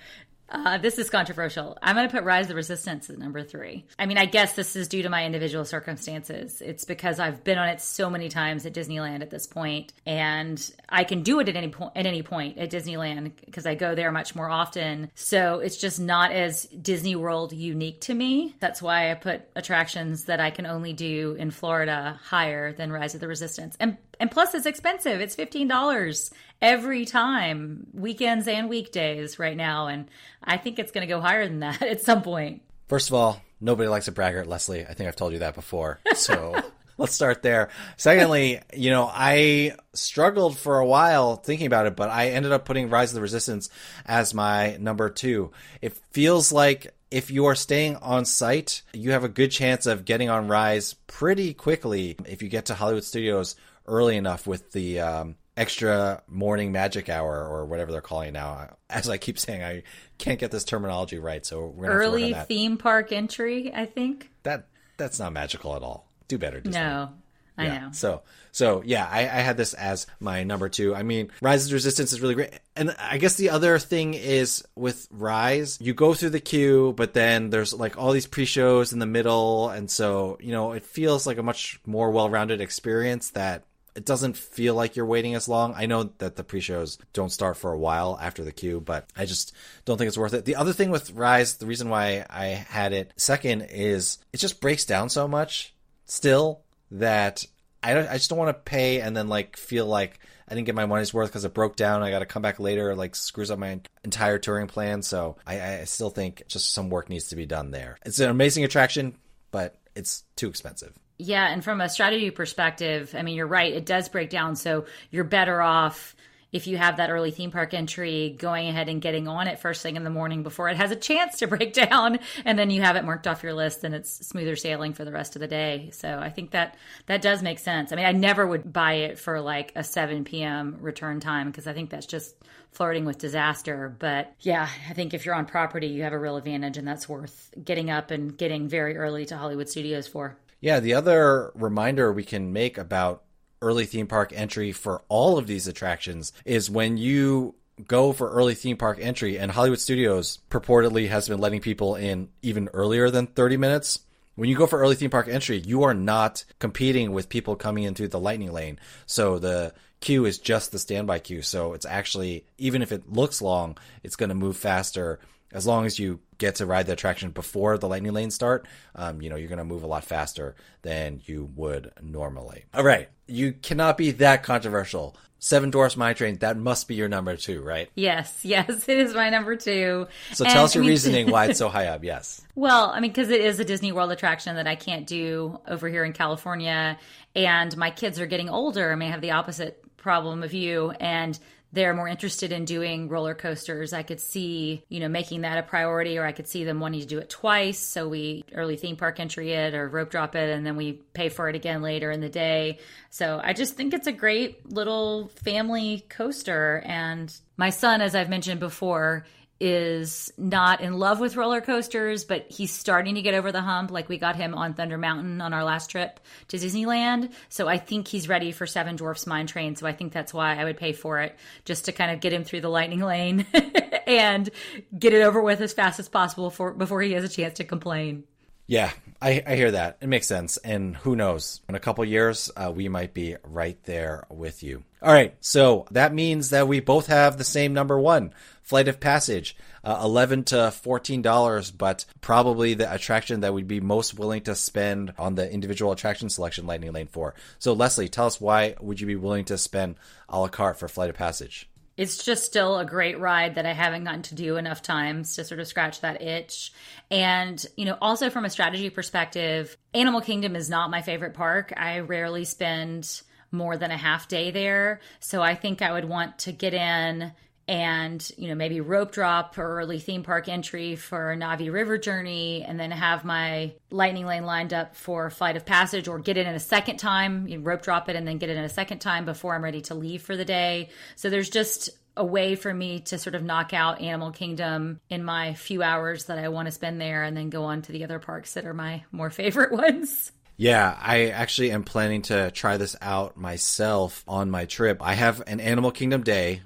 Uh, 0.48 0.78
this 0.78 0.98
is 0.98 1.10
controversial. 1.10 1.76
I'm 1.82 1.96
going 1.96 2.08
to 2.08 2.12
put 2.12 2.24
Rise 2.24 2.44
of 2.44 2.48
the 2.50 2.54
Resistance 2.54 3.10
at 3.10 3.18
number 3.18 3.42
three. 3.42 3.84
I 3.98 4.06
mean, 4.06 4.18
I 4.18 4.26
guess 4.26 4.54
this 4.54 4.76
is 4.76 4.88
due 4.88 5.02
to 5.02 5.08
my 5.08 5.24
individual 5.26 5.64
circumstances. 5.64 6.60
It's 6.60 6.84
because 6.84 7.18
I've 7.18 7.42
been 7.42 7.58
on 7.58 7.68
it 7.68 7.80
so 7.80 8.08
many 8.08 8.28
times 8.28 8.64
at 8.64 8.72
Disneyland 8.72 9.22
at 9.22 9.30
this 9.30 9.46
point, 9.46 9.92
and 10.06 10.70
I 10.88 11.04
can 11.04 11.22
do 11.22 11.40
it 11.40 11.48
at 11.48 11.56
any 11.56 11.68
point 11.68 11.92
at 11.96 12.06
any 12.06 12.22
point 12.22 12.58
at 12.58 12.70
Disneyland 12.70 13.32
because 13.44 13.66
I 13.66 13.74
go 13.74 13.94
there 13.94 14.12
much 14.12 14.34
more 14.34 14.48
often. 14.48 15.10
So 15.14 15.58
it's 15.58 15.76
just 15.76 15.98
not 15.98 16.30
as 16.30 16.64
Disney 16.66 17.16
World 17.16 17.52
unique 17.52 18.00
to 18.02 18.14
me. 18.14 18.54
That's 18.60 18.80
why 18.80 19.10
I 19.10 19.14
put 19.14 19.42
attractions 19.56 20.24
that 20.24 20.40
I 20.40 20.50
can 20.50 20.66
only 20.66 20.92
do 20.92 21.36
in 21.38 21.50
Florida 21.50 22.20
higher 22.22 22.72
than 22.72 22.92
Rise 22.92 23.14
of 23.14 23.20
the 23.20 23.28
Resistance. 23.28 23.76
And 23.80 23.96
and 24.20 24.30
plus 24.30 24.54
it's 24.54 24.66
expensive. 24.66 25.20
It's 25.20 25.36
$15 25.36 26.30
every 26.60 27.04
time, 27.04 27.86
weekends 27.92 28.48
and 28.48 28.68
weekdays 28.68 29.38
right 29.38 29.56
now. 29.56 29.86
And 29.88 30.08
I 30.42 30.56
think 30.56 30.78
it's 30.78 30.92
going 30.92 31.06
to 31.06 31.12
go 31.12 31.20
higher 31.20 31.46
than 31.46 31.60
that 31.60 31.82
at 31.82 32.02
some 32.02 32.22
point. 32.22 32.62
First 32.88 33.08
of 33.08 33.14
all, 33.14 33.40
nobody 33.60 33.88
likes 33.88 34.08
a 34.08 34.12
braggart, 34.12 34.46
Leslie. 34.46 34.86
I 34.86 34.94
think 34.94 35.08
I've 35.08 35.16
told 35.16 35.32
you 35.32 35.40
that 35.40 35.54
before. 35.54 36.00
So 36.14 36.60
let's 36.98 37.14
start 37.14 37.42
there. 37.42 37.68
Secondly, 37.96 38.60
you 38.74 38.90
know, 38.90 39.10
I 39.12 39.72
struggled 39.92 40.58
for 40.58 40.78
a 40.78 40.86
while 40.86 41.36
thinking 41.36 41.66
about 41.66 41.86
it, 41.86 41.96
but 41.96 42.10
I 42.10 42.30
ended 42.30 42.52
up 42.52 42.64
putting 42.64 42.90
Rise 42.90 43.10
of 43.10 43.16
the 43.16 43.22
Resistance 43.22 43.68
as 44.04 44.34
my 44.34 44.76
number 44.78 45.10
two. 45.10 45.52
It 45.82 45.96
feels 46.12 46.52
like 46.52 46.94
if 47.10 47.30
you 47.30 47.46
are 47.46 47.54
staying 47.54 47.96
on 47.96 48.24
site, 48.24 48.82
you 48.92 49.12
have 49.12 49.24
a 49.24 49.28
good 49.28 49.50
chance 49.50 49.86
of 49.86 50.04
getting 50.04 50.28
on 50.28 50.48
Rise 50.48 50.94
pretty 51.06 51.54
quickly 51.54 52.16
if 52.26 52.42
you 52.42 52.48
get 52.48 52.66
to 52.66 52.74
Hollywood 52.74 53.04
Studios 53.04 53.56
early 53.86 54.16
enough 54.16 54.46
with 54.46 54.72
the 54.72 55.00
um, 55.00 55.36
extra 55.56 56.22
morning 56.28 56.72
magic 56.72 57.08
hour 57.08 57.46
or 57.46 57.64
whatever 57.64 57.92
they're 57.92 58.00
calling 58.00 58.28
it 58.28 58.32
now. 58.32 58.76
As 58.90 59.08
I 59.08 59.18
keep 59.18 59.38
saying, 59.38 59.62
I 59.62 59.82
can't 60.18 60.38
get 60.38 60.50
this 60.50 60.64
terminology 60.64 61.18
right, 61.18 61.44
so 61.44 61.66
we're 61.66 61.86
gonna 61.88 61.98
early 61.98 62.34
theme 62.34 62.76
park 62.76 63.12
entry. 63.12 63.72
I 63.74 63.86
think 63.86 64.30
that 64.42 64.68
that's 64.96 65.18
not 65.18 65.32
magical 65.32 65.74
at 65.74 65.82
all. 65.82 66.08
Do 66.28 66.38
better, 66.38 66.60
Disney. 66.60 66.80
No, 66.80 67.10
I 67.58 67.66
yeah. 67.66 67.78
know. 67.78 67.88
So, 67.92 68.22
so 68.52 68.82
yeah, 68.84 69.08
I, 69.10 69.20
I, 69.20 69.40
had 69.40 69.56
this 69.56 69.74
as 69.74 70.06
my 70.20 70.44
number 70.44 70.68
two. 70.68 70.94
I 70.94 71.02
mean, 71.02 71.30
Rise's 71.40 71.72
Resistance 71.72 72.12
is 72.12 72.20
really 72.20 72.34
great. 72.34 72.50
And 72.74 72.94
I 72.98 73.18
guess 73.18 73.36
the 73.36 73.50
other 73.50 73.78
thing 73.78 74.14
is 74.14 74.64
with 74.74 75.06
Rise, 75.10 75.78
you 75.80 75.94
go 75.94 76.14
through 76.14 76.30
the 76.30 76.40
queue, 76.40 76.94
but 76.96 77.14
then 77.14 77.50
there's 77.50 77.72
like 77.72 77.96
all 77.96 78.12
these 78.12 78.26
pre-shows 78.26 78.92
in 78.92 78.98
the 78.98 79.06
middle. 79.06 79.70
And 79.70 79.90
so, 79.90 80.38
you 80.40 80.52
know, 80.52 80.72
it 80.72 80.84
feels 80.84 81.26
like 81.26 81.38
a 81.38 81.42
much 81.42 81.80
more 81.86 82.10
well-rounded 82.10 82.60
experience 82.60 83.30
that 83.30 83.64
it 83.96 84.04
doesn't 84.04 84.36
feel 84.36 84.74
like 84.74 84.94
you're 84.94 85.06
waiting 85.06 85.34
as 85.34 85.48
long. 85.48 85.72
I 85.74 85.86
know 85.86 86.10
that 86.18 86.36
the 86.36 86.44
pre-shows 86.44 86.98
don't 87.14 87.32
start 87.32 87.56
for 87.56 87.72
a 87.72 87.78
while 87.78 88.18
after 88.20 88.44
the 88.44 88.52
queue, 88.52 88.80
but 88.80 89.08
I 89.16 89.24
just 89.24 89.54
don't 89.84 89.96
think 89.96 90.08
it's 90.08 90.18
worth 90.18 90.34
it. 90.34 90.44
The 90.44 90.56
other 90.56 90.74
thing 90.74 90.90
with 90.90 91.12
Rise, 91.12 91.56
the 91.56 91.66
reason 91.66 91.88
why 91.88 92.26
I 92.28 92.44
had 92.46 92.92
it 92.92 93.12
second 93.16 93.62
is 93.62 94.18
it 94.32 94.36
just 94.36 94.60
breaks 94.60 94.84
down 94.84 95.08
so 95.08 95.26
much 95.26 95.74
still 96.04 96.60
that 96.90 97.44
I 97.82 97.94
don't, 97.94 98.08
I 98.08 98.14
just 98.14 98.28
don't 98.28 98.38
want 98.38 98.54
to 98.54 98.70
pay 98.70 99.00
and 99.00 99.16
then 99.16 99.28
like 99.28 99.56
feel 99.56 99.86
like 99.86 100.20
I 100.48 100.54
didn't 100.54 100.66
get 100.66 100.74
my 100.74 100.86
money's 100.86 101.14
worth 101.14 101.30
because 101.30 101.44
it 101.44 101.54
broke 101.54 101.76
down. 101.76 102.02
I 102.02 102.10
got 102.10 102.20
to 102.20 102.26
come 102.26 102.42
back 102.42 102.60
later, 102.60 102.94
like 102.94 103.16
screws 103.16 103.50
up 103.50 103.58
my 103.58 103.80
entire 104.04 104.38
touring 104.38 104.66
plan. 104.66 105.02
So 105.02 105.36
I, 105.46 105.78
I 105.78 105.84
still 105.84 106.10
think 106.10 106.42
just 106.48 106.72
some 106.72 106.90
work 106.90 107.08
needs 107.08 107.30
to 107.30 107.36
be 107.36 107.46
done 107.46 107.70
there. 107.70 107.98
It's 108.04 108.20
an 108.20 108.30
amazing 108.30 108.64
attraction, 108.64 109.16
but 109.50 109.76
it's 109.94 110.22
too 110.36 110.48
expensive. 110.48 110.92
Yeah, 111.18 111.46
and 111.46 111.64
from 111.64 111.80
a 111.80 111.88
strategy 111.88 112.30
perspective, 112.30 113.14
I 113.16 113.22
mean, 113.22 113.36
you're 113.36 113.46
right. 113.46 113.72
It 113.72 113.86
does 113.86 114.08
break 114.08 114.30
down. 114.30 114.56
So 114.56 114.86
you're 115.10 115.24
better 115.24 115.62
off 115.62 116.14
if 116.52 116.66
you 116.66 116.78
have 116.78 116.96
that 116.96 117.10
early 117.10 117.30
theme 117.30 117.50
park 117.50 117.74
entry, 117.74 118.34
going 118.38 118.68
ahead 118.68 118.88
and 118.88 119.02
getting 119.02 119.28
on 119.28 119.46
it 119.48 119.58
first 119.58 119.82
thing 119.82 119.96
in 119.96 120.04
the 120.04 120.10
morning 120.10 120.42
before 120.42 120.68
it 120.68 120.76
has 120.76 120.90
a 120.90 120.96
chance 120.96 121.38
to 121.38 121.46
break 121.56 121.72
down, 121.72 122.18
and 122.44 122.58
then 122.58 122.70
you 122.70 122.82
have 122.82 122.96
it 122.96 123.04
marked 123.04 123.26
off 123.26 123.42
your 123.42 123.52
list, 123.52 123.84
and 123.84 123.94
it's 123.94 124.26
smoother 124.26 124.56
sailing 124.56 124.92
for 124.92 125.04
the 125.04 125.12
rest 125.12 125.36
of 125.36 125.40
the 125.40 125.48
day. 125.48 125.90
So 125.92 126.18
I 126.18 126.30
think 126.30 126.52
that 126.52 126.76
that 127.06 127.20
does 127.20 127.42
make 127.42 127.58
sense. 127.58 127.92
I 127.92 127.96
mean, 127.96 128.06
I 128.06 128.12
never 128.12 128.46
would 128.46 128.72
buy 128.72 128.94
it 128.94 129.18
for 129.18 129.40
like 129.40 129.72
a 129.74 129.84
7 129.84 130.24
p.m. 130.24 130.78
return 130.80 131.20
time 131.20 131.50
because 131.50 131.66
I 131.66 131.72
think 131.72 131.90
that's 131.90 132.06
just 132.06 132.34
flirting 132.72 133.04
with 133.04 133.18
disaster. 133.18 133.94
But 133.98 134.34
yeah, 134.40 134.68
I 134.88 134.92
think 134.94 135.14
if 135.14 135.26
you're 135.26 135.34
on 135.34 135.46
property, 135.46 135.88
you 135.88 136.04
have 136.04 136.12
a 136.12 136.18
real 136.18 136.36
advantage, 136.36 136.78
and 136.78 136.86
that's 136.86 137.08
worth 137.08 137.52
getting 137.62 137.90
up 137.90 138.10
and 138.10 138.36
getting 138.36 138.68
very 138.68 138.96
early 138.96 139.26
to 139.26 139.36
Hollywood 139.36 139.68
Studios 139.68 140.06
for. 140.06 140.36
Yeah, 140.60 140.80
the 140.80 140.94
other 140.94 141.52
reminder 141.54 142.12
we 142.12 142.24
can 142.24 142.52
make 142.52 142.78
about 142.78 143.22
early 143.62 143.86
theme 143.86 144.06
park 144.06 144.32
entry 144.34 144.72
for 144.72 145.02
all 145.08 145.38
of 145.38 145.46
these 145.46 145.66
attractions 145.66 146.32
is 146.44 146.70
when 146.70 146.96
you 146.96 147.54
go 147.86 148.12
for 148.12 148.30
early 148.30 148.54
theme 148.54 148.76
park 148.76 148.98
entry 149.00 149.38
and 149.38 149.50
Hollywood 149.50 149.80
Studios 149.80 150.38
purportedly 150.50 151.08
has 151.08 151.28
been 151.28 151.38
letting 151.38 151.60
people 151.60 151.94
in 151.94 152.28
even 152.42 152.68
earlier 152.72 153.10
than 153.10 153.26
30 153.26 153.56
minutes. 153.56 154.00
When 154.34 154.50
you 154.50 154.56
go 154.56 154.66
for 154.66 154.78
early 154.78 154.94
theme 154.94 155.10
park 155.10 155.28
entry, 155.28 155.58
you 155.58 155.84
are 155.84 155.94
not 155.94 156.44
competing 156.58 157.12
with 157.12 157.28
people 157.28 157.56
coming 157.56 157.84
into 157.84 158.08
the 158.08 158.20
lightning 158.20 158.52
lane. 158.52 158.78
So 159.06 159.38
the 159.38 159.72
queue 160.00 160.26
is 160.26 160.38
just 160.38 160.72
the 160.72 160.78
standby 160.78 161.20
queue. 161.20 161.42
So 161.42 161.72
it's 161.72 161.86
actually, 161.86 162.46
even 162.58 162.82
if 162.82 162.92
it 162.92 163.10
looks 163.10 163.40
long, 163.40 163.78
it's 164.02 164.16
going 164.16 164.28
to 164.28 164.34
move 164.34 164.56
faster 164.56 165.18
as 165.52 165.66
long 165.66 165.86
as 165.86 165.98
you 165.98 166.20
get 166.38 166.56
to 166.56 166.66
ride 166.66 166.86
the 166.86 166.92
attraction 166.92 167.30
before 167.30 167.78
the 167.78 167.88
lightning 167.88 168.12
lanes 168.12 168.34
start, 168.34 168.66
um, 168.94 169.22
you 169.22 169.30
know, 169.30 169.36
you're 169.36 169.48
going 169.48 169.58
to 169.58 169.64
move 169.64 169.82
a 169.82 169.86
lot 169.86 170.04
faster 170.04 170.54
than 170.82 171.20
you 171.24 171.50
would 171.56 171.92
normally. 172.02 172.64
All 172.74 172.84
right. 172.84 173.08
You 173.26 173.52
cannot 173.52 173.96
be 173.96 174.10
that 174.12 174.42
controversial. 174.42 175.16
Seven 175.38 175.70
Dwarfs 175.70 175.96
Mine 175.96 176.14
Train, 176.14 176.38
that 176.38 176.56
must 176.56 176.88
be 176.88 176.94
your 176.94 177.08
number 177.08 177.36
two, 177.36 177.62
right? 177.62 177.90
Yes, 177.94 178.40
yes, 178.42 178.88
it 178.88 178.98
is 178.98 179.14
my 179.14 179.30
number 179.30 179.54
two. 179.54 180.08
So 180.32 180.44
and, 180.44 180.52
tell 180.52 180.64
us 180.64 180.74
your 180.74 180.82
I 180.82 180.86
mean, 180.86 180.90
reasoning 180.90 181.30
why 181.30 181.46
it's 181.46 181.58
so 181.60 181.68
high 181.68 181.86
up, 181.86 182.02
yes. 182.02 182.42
Well, 182.54 182.90
I 182.90 183.00
mean, 183.00 183.10
because 183.10 183.28
it 183.28 183.40
is 183.40 183.60
a 183.60 183.64
Disney 183.64 183.92
World 183.92 184.10
attraction 184.10 184.56
that 184.56 184.66
I 184.66 184.76
can't 184.76 185.06
do 185.06 185.60
over 185.68 185.88
here 185.88 186.04
in 186.04 186.14
California, 186.14 186.98
and 187.34 187.76
my 187.76 187.90
kids 187.90 188.18
are 188.18 188.26
getting 188.26 188.48
older. 188.48 188.90
I 188.90 188.94
may 188.94 189.08
have 189.08 189.20
the 189.20 189.32
opposite 189.32 189.84
problem 189.96 190.42
of 190.42 190.54
you, 190.54 190.90
and 190.92 191.38
they're 191.72 191.94
more 191.94 192.08
interested 192.08 192.52
in 192.52 192.64
doing 192.64 193.08
roller 193.08 193.34
coasters, 193.34 193.92
I 193.92 194.02
could 194.02 194.20
see, 194.20 194.84
you 194.88 195.00
know, 195.00 195.08
making 195.08 195.42
that 195.42 195.58
a 195.58 195.62
priority, 195.62 196.16
or 196.16 196.24
I 196.24 196.32
could 196.32 196.48
see 196.48 196.64
them 196.64 196.80
wanting 196.80 197.00
to 197.00 197.06
do 197.06 197.18
it 197.18 197.28
twice. 197.28 197.78
So 197.78 198.08
we 198.08 198.44
early 198.54 198.76
theme 198.76 198.96
park 198.96 199.20
entry 199.20 199.52
it 199.52 199.74
or 199.74 199.88
rope 199.88 200.10
drop 200.10 200.34
it, 200.36 200.50
and 200.50 200.64
then 200.64 200.76
we 200.76 200.94
pay 201.12 201.28
for 201.28 201.48
it 201.48 201.56
again 201.56 201.82
later 201.82 202.10
in 202.10 202.20
the 202.20 202.28
day. 202.28 202.78
So 203.10 203.40
I 203.42 203.52
just 203.52 203.74
think 203.74 203.92
it's 203.92 204.06
a 204.06 204.12
great 204.12 204.70
little 204.70 205.28
family 205.42 206.06
coaster. 206.08 206.82
And 206.86 207.34
my 207.56 207.70
son, 207.70 208.00
as 208.00 208.14
I've 208.14 208.30
mentioned 208.30 208.60
before, 208.60 209.26
is 209.58 210.32
not 210.36 210.80
in 210.82 210.98
love 210.98 211.18
with 211.18 211.36
roller 211.36 211.60
coasters, 211.60 212.24
but 212.24 212.46
he's 212.50 212.70
starting 212.70 213.14
to 213.14 213.22
get 213.22 213.34
over 213.34 213.52
the 213.52 213.62
hump. 213.62 213.90
Like 213.90 214.08
we 214.08 214.18
got 214.18 214.36
him 214.36 214.54
on 214.54 214.74
Thunder 214.74 214.98
Mountain 214.98 215.40
on 215.40 215.54
our 215.54 215.64
last 215.64 215.90
trip 215.90 216.20
to 216.48 216.58
Disneyland. 216.58 217.32
So 217.48 217.66
I 217.66 217.78
think 217.78 218.06
he's 218.08 218.28
ready 218.28 218.52
for 218.52 218.66
Seven 218.66 218.96
Dwarfs 218.96 219.26
Mine 219.26 219.46
Train. 219.46 219.74
So 219.76 219.86
I 219.86 219.92
think 219.92 220.12
that's 220.12 220.34
why 220.34 220.56
I 220.56 220.64
would 220.64 220.76
pay 220.76 220.92
for 220.92 221.20
it, 221.20 221.36
just 221.64 221.86
to 221.86 221.92
kind 221.92 222.10
of 222.10 222.20
get 222.20 222.32
him 222.32 222.44
through 222.44 222.60
the 222.60 222.68
lightning 222.68 223.00
lane 223.00 223.46
and 224.06 224.50
get 224.96 225.14
it 225.14 225.22
over 225.22 225.40
with 225.40 225.60
as 225.60 225.72
fast 225.72 225.98
as 225.98 226.08
possible 226.08 226.50
for, 226.50 226.72
before 226.72 227.00
he 227.00 227.12
has 227.12 227.24
a 227.24 227.28
chance 227.28 227.54
to 227.54 227.64
complain. 227.64 228.24
Yeah, 228.66 228.90
I, 229.20 229.42
I 229.46 229.56
hear 229.56 229.70
that. 229.72 229.98
It 230.00 230.08
makes 230.08 230.26
sense. 230.26 230.56
And 230.58 230.96
who 230.96 231.16
knows? 231.16 231.60
In 231.68 231.74
a 231.74 231.80
couple 231.80 232.04
years, 232.04 232.50
uh, 232.56 232.72
we 232.74 232.88
might 232.88 233.14
be 233.14 233.36
right 233.44 233.82
there 233.84 234.26
with 234.28 234.62
you. 234.62 234.84
All 235.02 235.12
right. 235.12 235.34
So 235.40 235.86
that 235.90 236.14
means 236.14 236.50
that 236.50 236.68
we 236.68 236.80
both 236.80 237.06
have 237.06 237.36
the 237.36 237.44
same 237.44 237.72
number 237.72 237.98
one 237.98 238.32
Flight 238.62 238.88
of 238.88 238.98
Passage, 238.98 239.56
uh, 239.84 240.00
11 240.02 240.44
to 240.44 240.56
$14, 240.56 241.72
but 241.76 242.04
probably 242.20 242.74
the 242.74 242.92
attraction 242.92 243.40
that 243.40 243.54
we'd 243.54 243.68
be 243.68 243.80
most 243.80 244.18
willing 244.18 244.42
to 244.42 244.54
spend 244.56 245.14
on 245.18 245.36
the 245.36 245.50
individual 245.50 245.92
attraction 245.92 246.28
selection 246.28 246.66
Lightning 246.66 246.92
Lane 246.92 247.06
4. 247.06 247.34
So, 247.60 247.72
Leslie, 247.72 248.08
tell 248.08 248.26
us 248.26 248.40
why 248.40 248.74
would 248.80 249.00
you 249.00 249.06
be 249.06 249.16
willing 249.16 249.44
to 249.46 249.58
spend 249.58 249.96
a 250.28 250.40
la 250.40 250.48
carte 250.48 250.78
for 250.78 250.88
Flight 250.88 251.10
of 251.10 251.16
Passage? 251.16 251.68
It's 251.96 252.24
just 252.24 252.44
still 252.44 252.78
a 252.78 252.84
great 252.84 253.18
ride 253.18 253.54
that 253.54 253.66
I 253.66 253.72
haven't 253.72 254.04
gotten 254.04 254.22
to 254.22 254.34
do 254.34 254.56
enough 254.56 254.82
times 254.82 255.34
to 255.36 255.44
sort 255.44 255.60
of 255.60 255.66
scratch 255.66 256.00
that 256.02 256.22
itch. 256.22 256.72
And, 257.10 257.64
you 257.76 257.84
know, 257.86 257.96
also 258.00 258.28
from 258.28 258.44
a 258.44 258.50
strategy 258.50 258.90
perspective, 258.90 259.76
Animal 259.94 260.20
Kingdom 260.20 260.56
is 260.56 260.68
not 260.68 260.90
my 260.90 261.02
favorite 261.02 261.34
park. 261.34 261.72
I 261.76 262.00
rarely 262.00 262.44
spend 262.44 263.22
more 263.50 263.76
than 263.76 263.90
a 263.90 263.96
half 263.96 264.28
day 264.28 264.50
there. 264.50 265.00
So 265.20 265.40
I 265.40 265.54
think 265.54 265.80
I 265.80 265.92
would 265.92 266.04
want 266.04 266.40
to 266.40 266.52
get 266.52 266.74
in 266.74 267.32
and 267.68 268.30
you 268.36 268.48
know 268.48 268.54
maybe 268.54 268.80
rope 268.80 269.10
drop 269.12 269.58
or 269.58 269.80
early 269.80 269.98
theme 269.98 270.22
park 270.22 270.48
entry 270.48 270.94
for 270.96 271.36
Na'vi 271.36 271.72
River 271.72 271.98
Journey, 271.98 272.64
and 272.66 272.78
then 272.78 272.90
have 272.90 273.24
my 273.24 273.72
lightning 273.90 274.26
lane 274.26 274.44
lined 274.44 274.72
up 274.72 274.94
for 274.94 275.30
Flight 275.30 275.56
of 275.56 275.66
Passage, 275.66 276.08
or 276.08 276.18
get 276.18 276.36
it 276.36 276.46
in 276.46 276.54
a 276.54 276.60
second 276.60 276.98
time, 276.98 277.48
you 277.48 277.60
rope 277.60 277.82
drop 277.82 278.08
it, 278.08 278.16
and 278.16 278.26
then 278.26 278.38
get 278.38 278.50
it 278.50 278.56
in 278.56 278.64
a 278.64 278.68
second 278.68 279.00
time 279.00 279.24
before 279.24 279.54
I'm 279.54 279.64
ready 279.64 279.80
to 279.82 279.94
leave 279.94 280.22
for 280.22 280.36
the 280.36 280.44
day. 280.44 280.90
So 281.16 281.28
there's 281.30 281.50
just 281.50 281.90
a 282.16 282.24
way 282.24 282.54
for 282.54 282.72
me 282.72 283.00
to 283.00 283.18
sort 283.18 283.34
of 283.34 283.42
knock 283.42 283.74
out 283.74 284.00
Animal 284.00 284.30
Kingdom 284.30 285.00
in 285.10 285.22
my 285.22 285.54
few 285.54 285.82
hours 285.82 286.24
that 286.26 286.38
I 286.38 286.48
want 286.48 286.66
to 286.66 286.72
spend 286.72 287.00
there, 287.00 287.24
and 287.24 287.36
then 287.36 287.50
go 287.50 287.64
on 287.64 287.82
to 287.82 287.92
the 287.92 288.04
other 288.04 288.18
parks 288.18 288.54
that 288.54 288.64
are 288.64 288.74
my 288.74 289.04
more 289.10 289.30
favorite 289.30 289.72
ones. 289.72 290.30
Yeah, 290.58 290.96
I 290.98 291.26
actually 291.26 291.72
am 291.72 291.82
planning 291.82 292.22
to 292.22 292.50
try 292.50 292.78
this 292.78 292.96
out 293.02 293.36
myself 293.36 294.24
on 294.26 294.50
my 294.50 294.64
trip. 294.64 295.02
I 295.02 295.12
have 295.12 295.42
an 295.46 295.60
Animal 295.60 295.90
Kingdom 295.90 296.22
day 296.22 296.62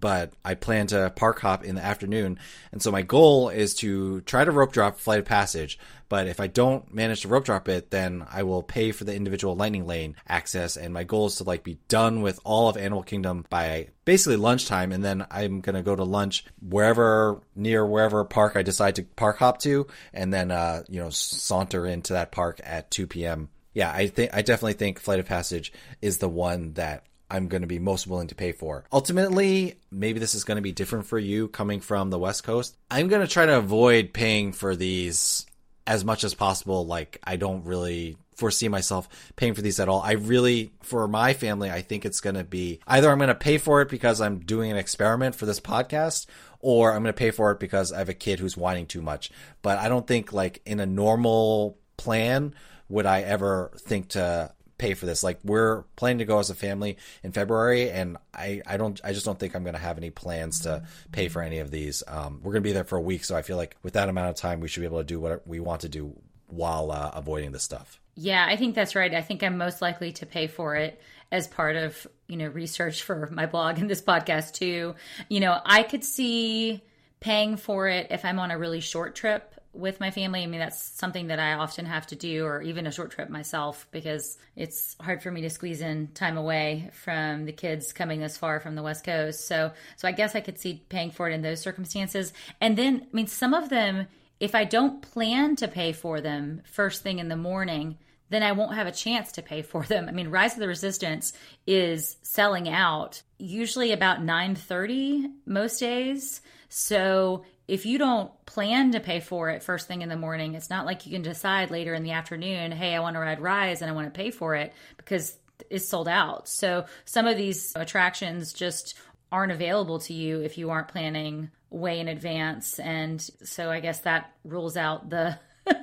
but 0.00 0.32
I 0.44 0.54
plan 0.54 0.88
to 0.88 1.12
park 1.14 1.40
hop 1.40 1.64
in 1.64 1.76
the 1.76 1.84
afternoon. 1.84 2.38
And 2.72 2.82
so 2.82 2.90
my 2.90 3.02
goal 3.02 3.48
is 3.48 3.74
to 3.76 4.20
try 4.22 4.44
to 4.44 4.50
rope 4.50 4.72
drop 4.72 4.98
Flight 4.98 5.20
of 5.20 5.24
Passage. 5.24 5.78
But 6.08 6.26
if 6.26 6.40
I 6.40 6.48
don't 6.48 6.92
manage 6.92 7.22
to 7.22 7.28
rope 7.28 7.44
drop 7.44 7.68
it, 7.68 7.90
then 7.90 8.26
I 8.30 8.42
will 8.42 8.62
pay 8.62 8.92
for 8.92 9.04
the 9.04 9.14
individual 9.14 9.56
lightning 9.56 9.86
lane 9.86 10.16
access. 10.28 10.76
And 10.76 10.92
my 10.92 11.04
goal 11.04 11.26
is 11.26 11.36
to 11.36 11.44
like 11.44 11.62
be 11.62 11.78
done 11.88 12.22
with 12.22 12.40
all 12.44 12.68
of 12.68 12.76
Animal 12.76 13.02
Kingdom 13.02 13.46
by 13.48 13.88
basically 14.04 14.36
lunchtime. 14.36 14.90
And 14.92 15.04
then 15.04 15.26
I'm 15.30 15.60
going 15.60 15.76
to 15.76 15.82
go 15.82 15.96
to 15.96 16.04
lunch 16.04 16.44
wherever 16.60 17.40
near 17.54 17.86
wherever 17.86 18.24
park 18.24 18.56
I 18.56 18.62
decide 18.62 18.96
to 18.96 19.04
park 19.04 19.38
hop 19.38 19.60
to. 19.60 19.86
And 20.12 20.34
then, 20.34 20.50
uh, 20.50 20.82
you 20.88 21.00
know, 21.00 21.10
saunter 21.10 21.86
into 21.86 22.14
that 22.14 22.32
park 22.32 22.60
at 22.64 22.90
2 22.90 23.06
p.m. 23.06 23.48
Yeah, 23.72 23.90
I 23.90 24.06
think 24.08 24.30
I 24.34 24.42
definitely 24.42 24.74
think 24.74 25.00
Flight 25.00 25.20
of 25.20 25.26
Passage 25.26 25.72
is 26.00 26.18
the 26.18 26.28
one 26.28 26.74
that 26.74 27.04
I'm 27.30 27.48
going 27.48 27.62
to 27.62 27.68
be 27.68 27.78
most 27.78 28.06
willing 28.06 28.28
to 28.28 28.34
pay 28.34 28.52
for. 28.52 28.84
Ultimately, 28.92 29.78
maybe 29.90 30.20
this 30.20 30.34
is 30.34 30.44
going 30.44 30.56
to 30.56 30.62
be 30.62 30.72
different 30.72 31.06
for 31.06 31.18
you 31.18 31.48
coming 31.48 31.80
from 31.80 32.10
the 32.10 32.18
West 32.18 32.44
Coast. 32.44 32.76
I'm 32.90 33.08
going 33.08 33.22
to 33.22 33.32
try 33.32 33.46
to 33.46 33.58
avoid 33.58 34.12
paying 34.12 34.52
for 34.52 34.76
these 34.76 35.46
as 35.86 36.04
much 36.04 36.24
as 36.24 36.34
possible. 36.34 36.86
Like, 36.86 37.18
I 37.24 37.36
don't 37.36 37.64
really 37.64 38.16
foresee 38.36 38.68
myself 38.68 39.08
paying 39.36 39.54
for 39.54 39.62
these 39.62 39.80
at 39.80 39.88
all. 39.88 40.00
I 40.00 40.12
really, 40.12 40.72
for 40.82 41.06
my 41.08 41.34
family, 41.34 41.70
I 41.70 41.82
think 41.82 42.04
it's 42.04 42.20
going 42.20 42.36
to 42.36 42.44
be 42.44 42.80
either 42.86 43.10
I'm 43.10 43.18
going 43.18 43.28
to 43.28 43.34
pay 43.34 43.58
for 43.58 43.80
it 43.80 43.88
because 43.88 44.20
I'm 44.20 44.40
doing 44.40 44.70
an 44.70 44.76
experiment 44.76 45.34
for 45.34 45.46
this 45.46 45.60
podcast 45.60 46.26
or 46.60 46.92
I'm 46.92 47.02
going 47.02 47.12
to 47.14 47.18
pay 47.18 47.30
for 47.30 47.52
it 47.52 47.60
because 47.60 47.92
I 47.92 47.98
have 47.98 48.08
a 48.08 48.14
kid 48.14 48.38
who's 48.38 48.56
whining 48.56 48.86
too 48.86 49.02
much. 49.02 49.30
But 49.62 49.78
I 49.78 49.88
don't 49.88 50.06
think 50.06 50.32
like 50.32 50.62
in 50.64 50.80
a 50.80 50.86
normal 50.86 51.78
plan 51.96 52.54
would 52.88 53.06
I 53.06 53.22
ever 53.22 53.70
think 53.78 54.08
to 54.10 54.52
pay 54.78 54.94
for 54.94 55.06
this. 55.06 55.22
Like 55.22 55.38
we're 55.44 55.82
planning 55.96 56.18
to 56.18 56.24
go 56.24 56.38
as 56.38 56.50
a 56.50 56.54
family 56.54 56.96
in 57.22 57.32
February, 57.32 57.90
and 57.90 58.16
I, 58.32 58.62
I 58.66 58.76
don't 58.76 59.00
I 59.04 59.12
just 59.12 59.26
don't 59.26 59.38
think 59.38 59.54
I'm 59.54 59.62
going 59.62 59.74
to 59.74 59.80
have 59.80 59.98
any 59.98 60.10
plans 60.10 60.60
to 60.60 60.84
pay 61.12 61.28
for 61.28 61.42
any 61.42 61.58
of 61.58 61.70
these. 61.70 62.02
Um, 62.06 62.40
we're 62.42 62.52
going 62.52 62.62
to 62.62 62.68
be 62.68 62.72
there 62.72 62.84
for 62.84 62.96
a 62.96 63.02
week, 63.02 63.24
so 63.24 63.36
I 63.36 63.42
feel 63.42 63.56
like 63.56 63.76
with 63.82 63.94
that 63.94 64.08
amount 64.08 64.30
of 64.30 64.36
time, 64.36 64.60
we 64.60 64.68
should 64.68 64.80
be 64.80 64.86
able 64.86 64.98
to 64.98 65.04
do 65.04 65.20
what 65.20 65.46
we 65.46 65.60
want 65.60 65.82
to 65.82 65.88
do 65.88 66.14
while 66.48 66.90
uh, 66.90 67.10
avoiding 67.14 67.52
this 67.52 67.62
stuff. 67.62 68.00
Yeah, 68.16 68.44
I 68.46 68.56
think 68.56 68.74
that's 68.74 68.94
right. 68.94 69.12
I 69.12 69.22
think 69.22 69.42
I'm 69.42 69.58
most 69.58 69.82
likely 69.82 70.12
to 70.12 70.26
pay 70.26 70.46
for 70.46 70.76
it 70.76 71.00
as 71.32 71.48
part 71.48 71.76
of 71.76 72.06
you 72.28 72.36
know 72.36 72.48
research 72.48 73.02
for 73.02 73.28
my 73.32 73.46
blog 73.46 73.78
and 73.78 73.90
this 73.90 74.02
podcast 74.02 74.54
too. 74.54 74.94
You 75.28 75.40
know, 75.40 75.58
I 75.64 75.82
could 75.82 76.04
see 76.04 76.82
paying 77.20 77.56
for 77.56 77.88
it 77.88 78.08
if 78.10 78.24
I'm 78.24 78.38
on 78.38 78.50
a 78.50 78.58
really 78.58 78.80
short 78.80 79.14
trip 79.14 79.53
with 79.74 80.00
my 80.00 80.10
family. 80.10 80.42
I 80.42 80.46
mean, 80.46 80.60
that's 80.60 80.82
something 80.82 81.26
that 81.26 81.38
I 81.38 81.54
often 81.54 81.86
have 81.86 82.06
to 82.08 82.16
do, 82.16 82.44
or 82.44 82.62
even 82.62 82.86
a 82.86 82.92
short 82.92 83.10
trip 83.10 83.28
myself, 83.28 83.86
because 83.90 84.38
it's 84.56 84.96
hard 85.00 85.22
for 85.22 85.30
me 85.30 85.40
to 85.42 85.50
squeeze 85.50 85.80
in 85.80 86.08
time 86.14 86.36
away 86.36 86.90
from 86.92 87.44
the 87.44 87.52
kids 87.52 87.92
coming 87.92 88.20
this 88.20 88.36
far 88.36 88.60
from 88.60 88.74
the 88.74 88.82
West 88.82 89.04
Coast. 89.04 89.46
So, 89.46 89.72
so 89.96 90.08
I 90.08 90.12
guess 90.12 90.34
I 90.34 90.40
could 90.40 90.58
see 90.58 90.84
paying 90.88 91.10
for 91.10 91.28
it 91.28 91.34
in 91.34 91.42
those 91.42 91.60
circumstances. 91.60 92.32
And 92.60 92.76
then, 92.76 93.02
I 93.02 93.16
mean, 93.16 93.26
some 93.26 93.54
of 93.54 93.68
them, 93.68 94.06
if 94.40 94.54
I 94.54 94.64
don't 94.64 95.02
plan 95.02 95.56
to 95.56 95.68
pay 95.68 95.92
for 95.92 96.20
them 96.20 96.62
first 96.64 97.02
thing 97.02 97.18
in 97.18 97.28
the 97.28 97.36
morning, 97.36 97.98
then 98.30 98.42
I 98.42 98.52
won't 98.52 98.74
have 98.74 98.86
a 98.86 98.92
chance 98.92 99.32
to 99.32 99.42
pay 99.42 99.62
for 99.62 99.84
them. 99.84 100.08
I 100.08 100.12
mean, 100.12 100.28
Rise 100.28 100.54
of 100.54 100.60
the 100.60 100.68
Resistance 100.68 101.34
is 101.66 102.16
selling 102.22 102.68
out 102.68 103.22
usually 103.38 103.92
about 103.92 104.22
9:30 104.22 105.30
most 105.46 105.78
days. 105.78 106.40
So 106.68 107.44
if 107.66 107.86
you 107.86 107.98
don't 107.98 108.30
plan 108.46 108.92
to 108.92 109.00
pay 109.00 109.20
for 109.20 109.50
it 109.50 109.62
first 109.62 109.88
thing 109.88 110.02
in 110.02 110.08
the 110.08 110.16
morning, 110.16 110.54
it's 110.54 110.70
not 110.70 110.84
like 110.84 111.06
you 111.06 111.12
can 111.12 111.22
decide 111.22 111.70
later 111.70 111.94
in 111.94 112.02
the 112.02 112.12
afternoon, 112.12 112.72
hey, 112.72 112.94
I 112.94 113.00
want 113.00 113.16
to 113.16 113.20
ride 113.20 113.40
Rise 113.40 113.80
and 113.80 113.90
I 113.90 113.94
want 113.94 114.12
to 114.12 114.16
pay 114.16 114.30
for 114.30 114.54
it 114.54 114.72
because 114.96 115.36
it's 115.70 115.88
sold 115.88 116.08
out. 116.08 116.48
So 116.48 116.84
some 117.04 117.26
of 117.26 117.36
these 117.36 117.72
attractions 117.74 118.52
just 118.52 118.94
aren't 119.32 119.52
available 119.52 119.98
to 120.00 120.12
you 120.12 120.40
if 120.40 120.58
you 120.58 120.70
aren't 120.70 120.88
planning 120.88 121.50
way 121.70 122.00
in 122.00 122.08
advance. 122.08 122.78
And 122.78 123.20
so 123.42 123.70
I 123.70 123.80
guess 123.80 124.00
that 124.00 124.32
rules 124.44 124.76
out 124.76 125.10
the 125.10 125.38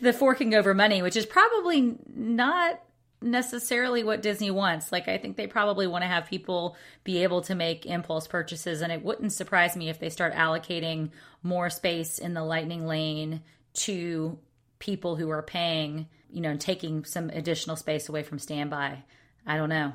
the 0.00 0.12
forking 0.12 0.54
over 0.54 0.74
money, 0.74 1.02
which 1.02 1.16
is 1.16 1.26
probably 1.26 1.96
not 2.14 2.80
necessarily 3.22 4.02
what 4.02 4.22
Disney 4.22 4.50
wants. 4.50 4.92
Like, 4.92 5.08
I 5.08 5.18
think 5.18 5.36
they 5.36 5.46
probably 5.46 5.86
want 5.86 6.02
to 6.02 6.08
have 6.08 6.26
people 6.26 6.76
be 7.04 7.22
able 7.22 7.42
to 7.42 7.54
make 7.54 7.86
impulse 7.86 8.26
purchases. 8.26 8.80
And 8.80 8.92
it 8.92 9.04
wouldn't 9.04 9.32
surprise 9.32 9.76
me 9.76 9.88
if 9.88 9.98
they 9.98 10.10
start 10.10 10.34
allocating 10.34 11.10
more 11.42 11.70
space 11.70 12.18
in 12.18 12.34
the 12.34 12.44
Lightning 12.44 12.86
Lane 12.86 13.42
to 13.72 14.38
people 14.78 15.16
who 15.16 15.30
are 15.30 15.42
paying, 15.42 16.08
you 16.30 16.40
know, 16.40 16.56
taking 16.56 17.04
some 17.04 17.30
additional 17.30 17.76
space 17.76 18.08
away 18.08 18.22
from 18.22 18.38
standby. 18.38 19.02
I 19.46 19.56
don't 19.56 19.68
know. 19.68 19.92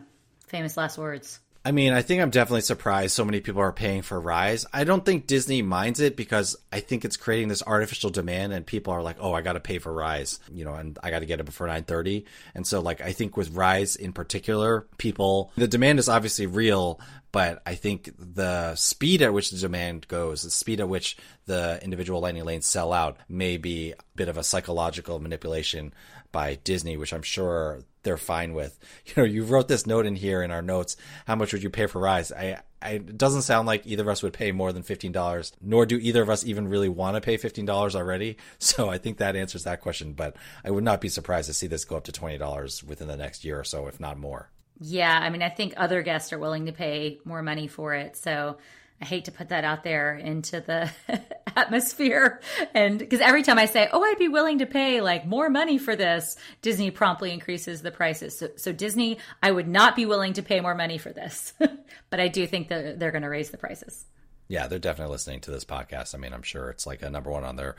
Famous 0.47 0.77
last 0.77 0.97
words. 0.97 1.39
I 1.65 1.71
mean, 1.71 1.93
I 1.93 2.03
think 2.03 2.21
I'm 2.21 2.29
definitely 2.29 2.61
surprised 2.61 3.15
so 3.15 3.25
many 3.25 3.41
people 3.41 3.59
are 3.59 3.71
paying 3.71 4.03
for 4.03 4.21
Rise. 4.21 4.67
I 4.71 4.83
don't 4.83 5.03
think 5.03 5.25
Disney 5.25 5.63
minds 5.63 5.99
it 5.99 6.15
because 6.15 6.55
I 6.71 6.79
think 6.79 7.03
it's 7.03 7.17
creating 7.17 7.47
this 7.47 7.63
artificial 7.65 8.11
demand 8.11 8.53
and 8.53 8.67
people 8.67 8.93
are 8.93 9.01
like, 9.01 9.17
"Oh, 9.19 9.33
I 9.33 9.41
got 9.41 9.53
to 9.53 9.59
pay 9.59 9.79
for 9.79 9.91
Rise," 9.91 10.39
you 10.53 10.63
know, 10.63 10.75
and 10.75 10.99
I 11.01 11.09
got 11.09 11.19
to 11.19 11.25
get 11.25 11.39
it 11.39 11.45
before 11.45 11.65
9:30. 11.65 12.25
And 12.53 12.67
so 12.67 12.81
like 12.81 13.01
I 13.01 13.13
think 13.13 13.35
with 13.35 13.55
Rise 13.55 13.95
in 13.95 14.13
particular, 14.13 14.85
people 14.99 15.51
the 15.57 15.67
demand 15.67 15.97
is 15.97 16.07
obviously 16.07 16.45
real, 16.45 16.99
but 17.31 17.63
I 17.65 17.73
think 17.73 18.11
the 18.19 18.75
speed 18.75 19.23
at 19.23 19.33
which 19.33 19.49
the 19.49 19.57
demand 19.57 20.07
goes, 20.07 20.43
the 20.43 20.51
speed 20.51 20.79
at 20.79 20.87
which 20.87 21.17
the 21.47 21.79
individual 21.81 22.21
lightning 22.21 22.45
lanes 22.45 22.67
sell 22.67 22.93
out 22.93 23.17
may 23.27 23.57
be 23.57 23.93
a 23.93 24.03
bit 24.15 24.29
of 24.29 24.37
a 24.37 24.43
psychological 24.43 25.17
manipulation 25.17 25.95
by 26.31 26.59
Disney, 26.63 26.95
which 26.95 27.11
I'm 27.11 27.23
sure 27.23 27.81
they're 28.05 28.17
fine 28.17 28.53
with. 28.53 28.79
You 29.05 29.13
know, 29.17 29.23
you 29.23 29.43
wrote 29.43 29.67
this 29.67 29.85
note 29.85 30.05
in 30.05 30.15
here 30.15 30.41
in 30.41 30.51
our 30.51 30.61
notes. 30.61 30.97
How 31.27 31.35
much 31.35 31.53
would 31.53 31.61
you 31.61 31.69
pay 31.69 31.85
for 31.85 31.99
Rise? 31.99 32.31
I, 32.31 32.61
I 32.81 32.91
it 32.91 33.17
doesn't 33.17 33.43
sound 33.43 33.67
like 33.67 33.85
either 33.85 34.03
of 34.03 34.09
us 34.09 34.23
would 34.23 34.33
pay 34.33 34.51
more 34.51 34.73
than 34.73 34.83
fifteen 34.83 35.11
dollars, 35.11 35.51
nor 35.61 35.85
do 35.85 35.97
either 35.97 36.21
of 36.21 36.29
us 36.29 36.45
even 36.45 36.67
really 36.67 36.89
want 36.89 37.15
to 37.15 37.21
pay 37.21 37.37
fifteen 37.37 37.65
dollars 37.65 37.95
already. 37.95 38.37
So 38.59 38.89
I 38.89 38.97
think 38.97 39.17
that 39.17 39.35
answers 39.35 39.63
that 39.65 39.81
question. 39.81 40.13
But 40.13 40.35
I 40.63 40.71
would 40.71 40.83
not 40.83 41.01
be 41.01 41.09
surprised 41.09 41.47
to 41.47 41.53
see 41.53 41.67
this 41.67 41.85
go 41.85 41.97
up 41.97 42.05
to 42.05 42.11
twenty 42.11 42.37
dollars 42.37 42.83
within 42.83 43.07
the 43.07 43.17
next 43.17 43.43
year 43.43 43.59
or 43.59 43.63
so, 43.63 43.87
if 43.87 43.99
not 43.99 44.17
more. 44.17 44.49
Yeah, 44.79 45.17
I 45.17 45.29
mean, 45.29 45.41
I 45.41 45.49
think 45.49 45.73
other 45.77 46.01
guests 46.01 46.33
are 46.33 46.39
willing 46.39 46.65
to 46.65 46.71
pay 46.71 47.19
more 47.23 47.41
money 47.41 47.67
for 47.67 47.93
it. 47.93 48.17
So 48.17 48.57
I 49.01 49.05
hate 49.05 49.25
to 49.25 49.31
put 49.31 49.49
that 49.49 49.63
out 49.63 49.83
there 49.83 50.15
into 50.15 50.61
the 50.61 50.89
atmosphere. 51.55 52.39
And 52.73 52.97
because 52.97 53.19
every 53.19 53.43
time 53.43 53.59
I 53.59 53.65
say, 53.65 53.89
oh, 53.91 54.01
I'd 54.01 54.17
be 54.17 54.29
willing 54.29 54.59
to 54.59 54.65
pay 54.65 55.01
like 55.01 55.25
more 55.25 55.49
money 55.49 55.77
for 55.77 55.95
this, 55.95 56.37
Disney 56.61 56.91
promptly 56.91 57.31
increases 57.31 57.81
the 57.81 57.91
prices. 57.91 58.37
So, 58.37 58.49
so 58.55 58.71
Disney, 58.71 59.17
I 59.43 59.51
would 59.51 59.67
not 59.67 59.95
be 59.95 60.05
willing 60.05 60.33
to 60.33 60.41
pay 60.41 60.61
more 60.61 60.75
money 60.75 60.97
for 60.97 61.11
this. 61.11 61.53
but 62.09 62.19
I 62.19 62.29
do 62.29 62.47
think 62.47 62.69
that 62.69 62.99
they're 62.99 63.11
going 63.11 63.23
to 63.23 63.29
raise 63.29 63.49
the 63.49 63.57
prices. 63.57 64.05
Yeah, 64.47 64.67
they're 64.67 64.77
definitely 64.77 65.13
listening 65.13 65.41
to 65.41 65.51
this 65.51 65.65
podcast. 65.65 66.13
I 66.13 66.19
mean, 66.19 66.33
I'm 66.33 66.43
sure 66.43 66.69
it's 66.69 66.85
like 66.85 67.01
a 67.01 67.09
number 67.09 67.31
one 67.31 67.43
on 67.43 67.55
their 67.55 67.75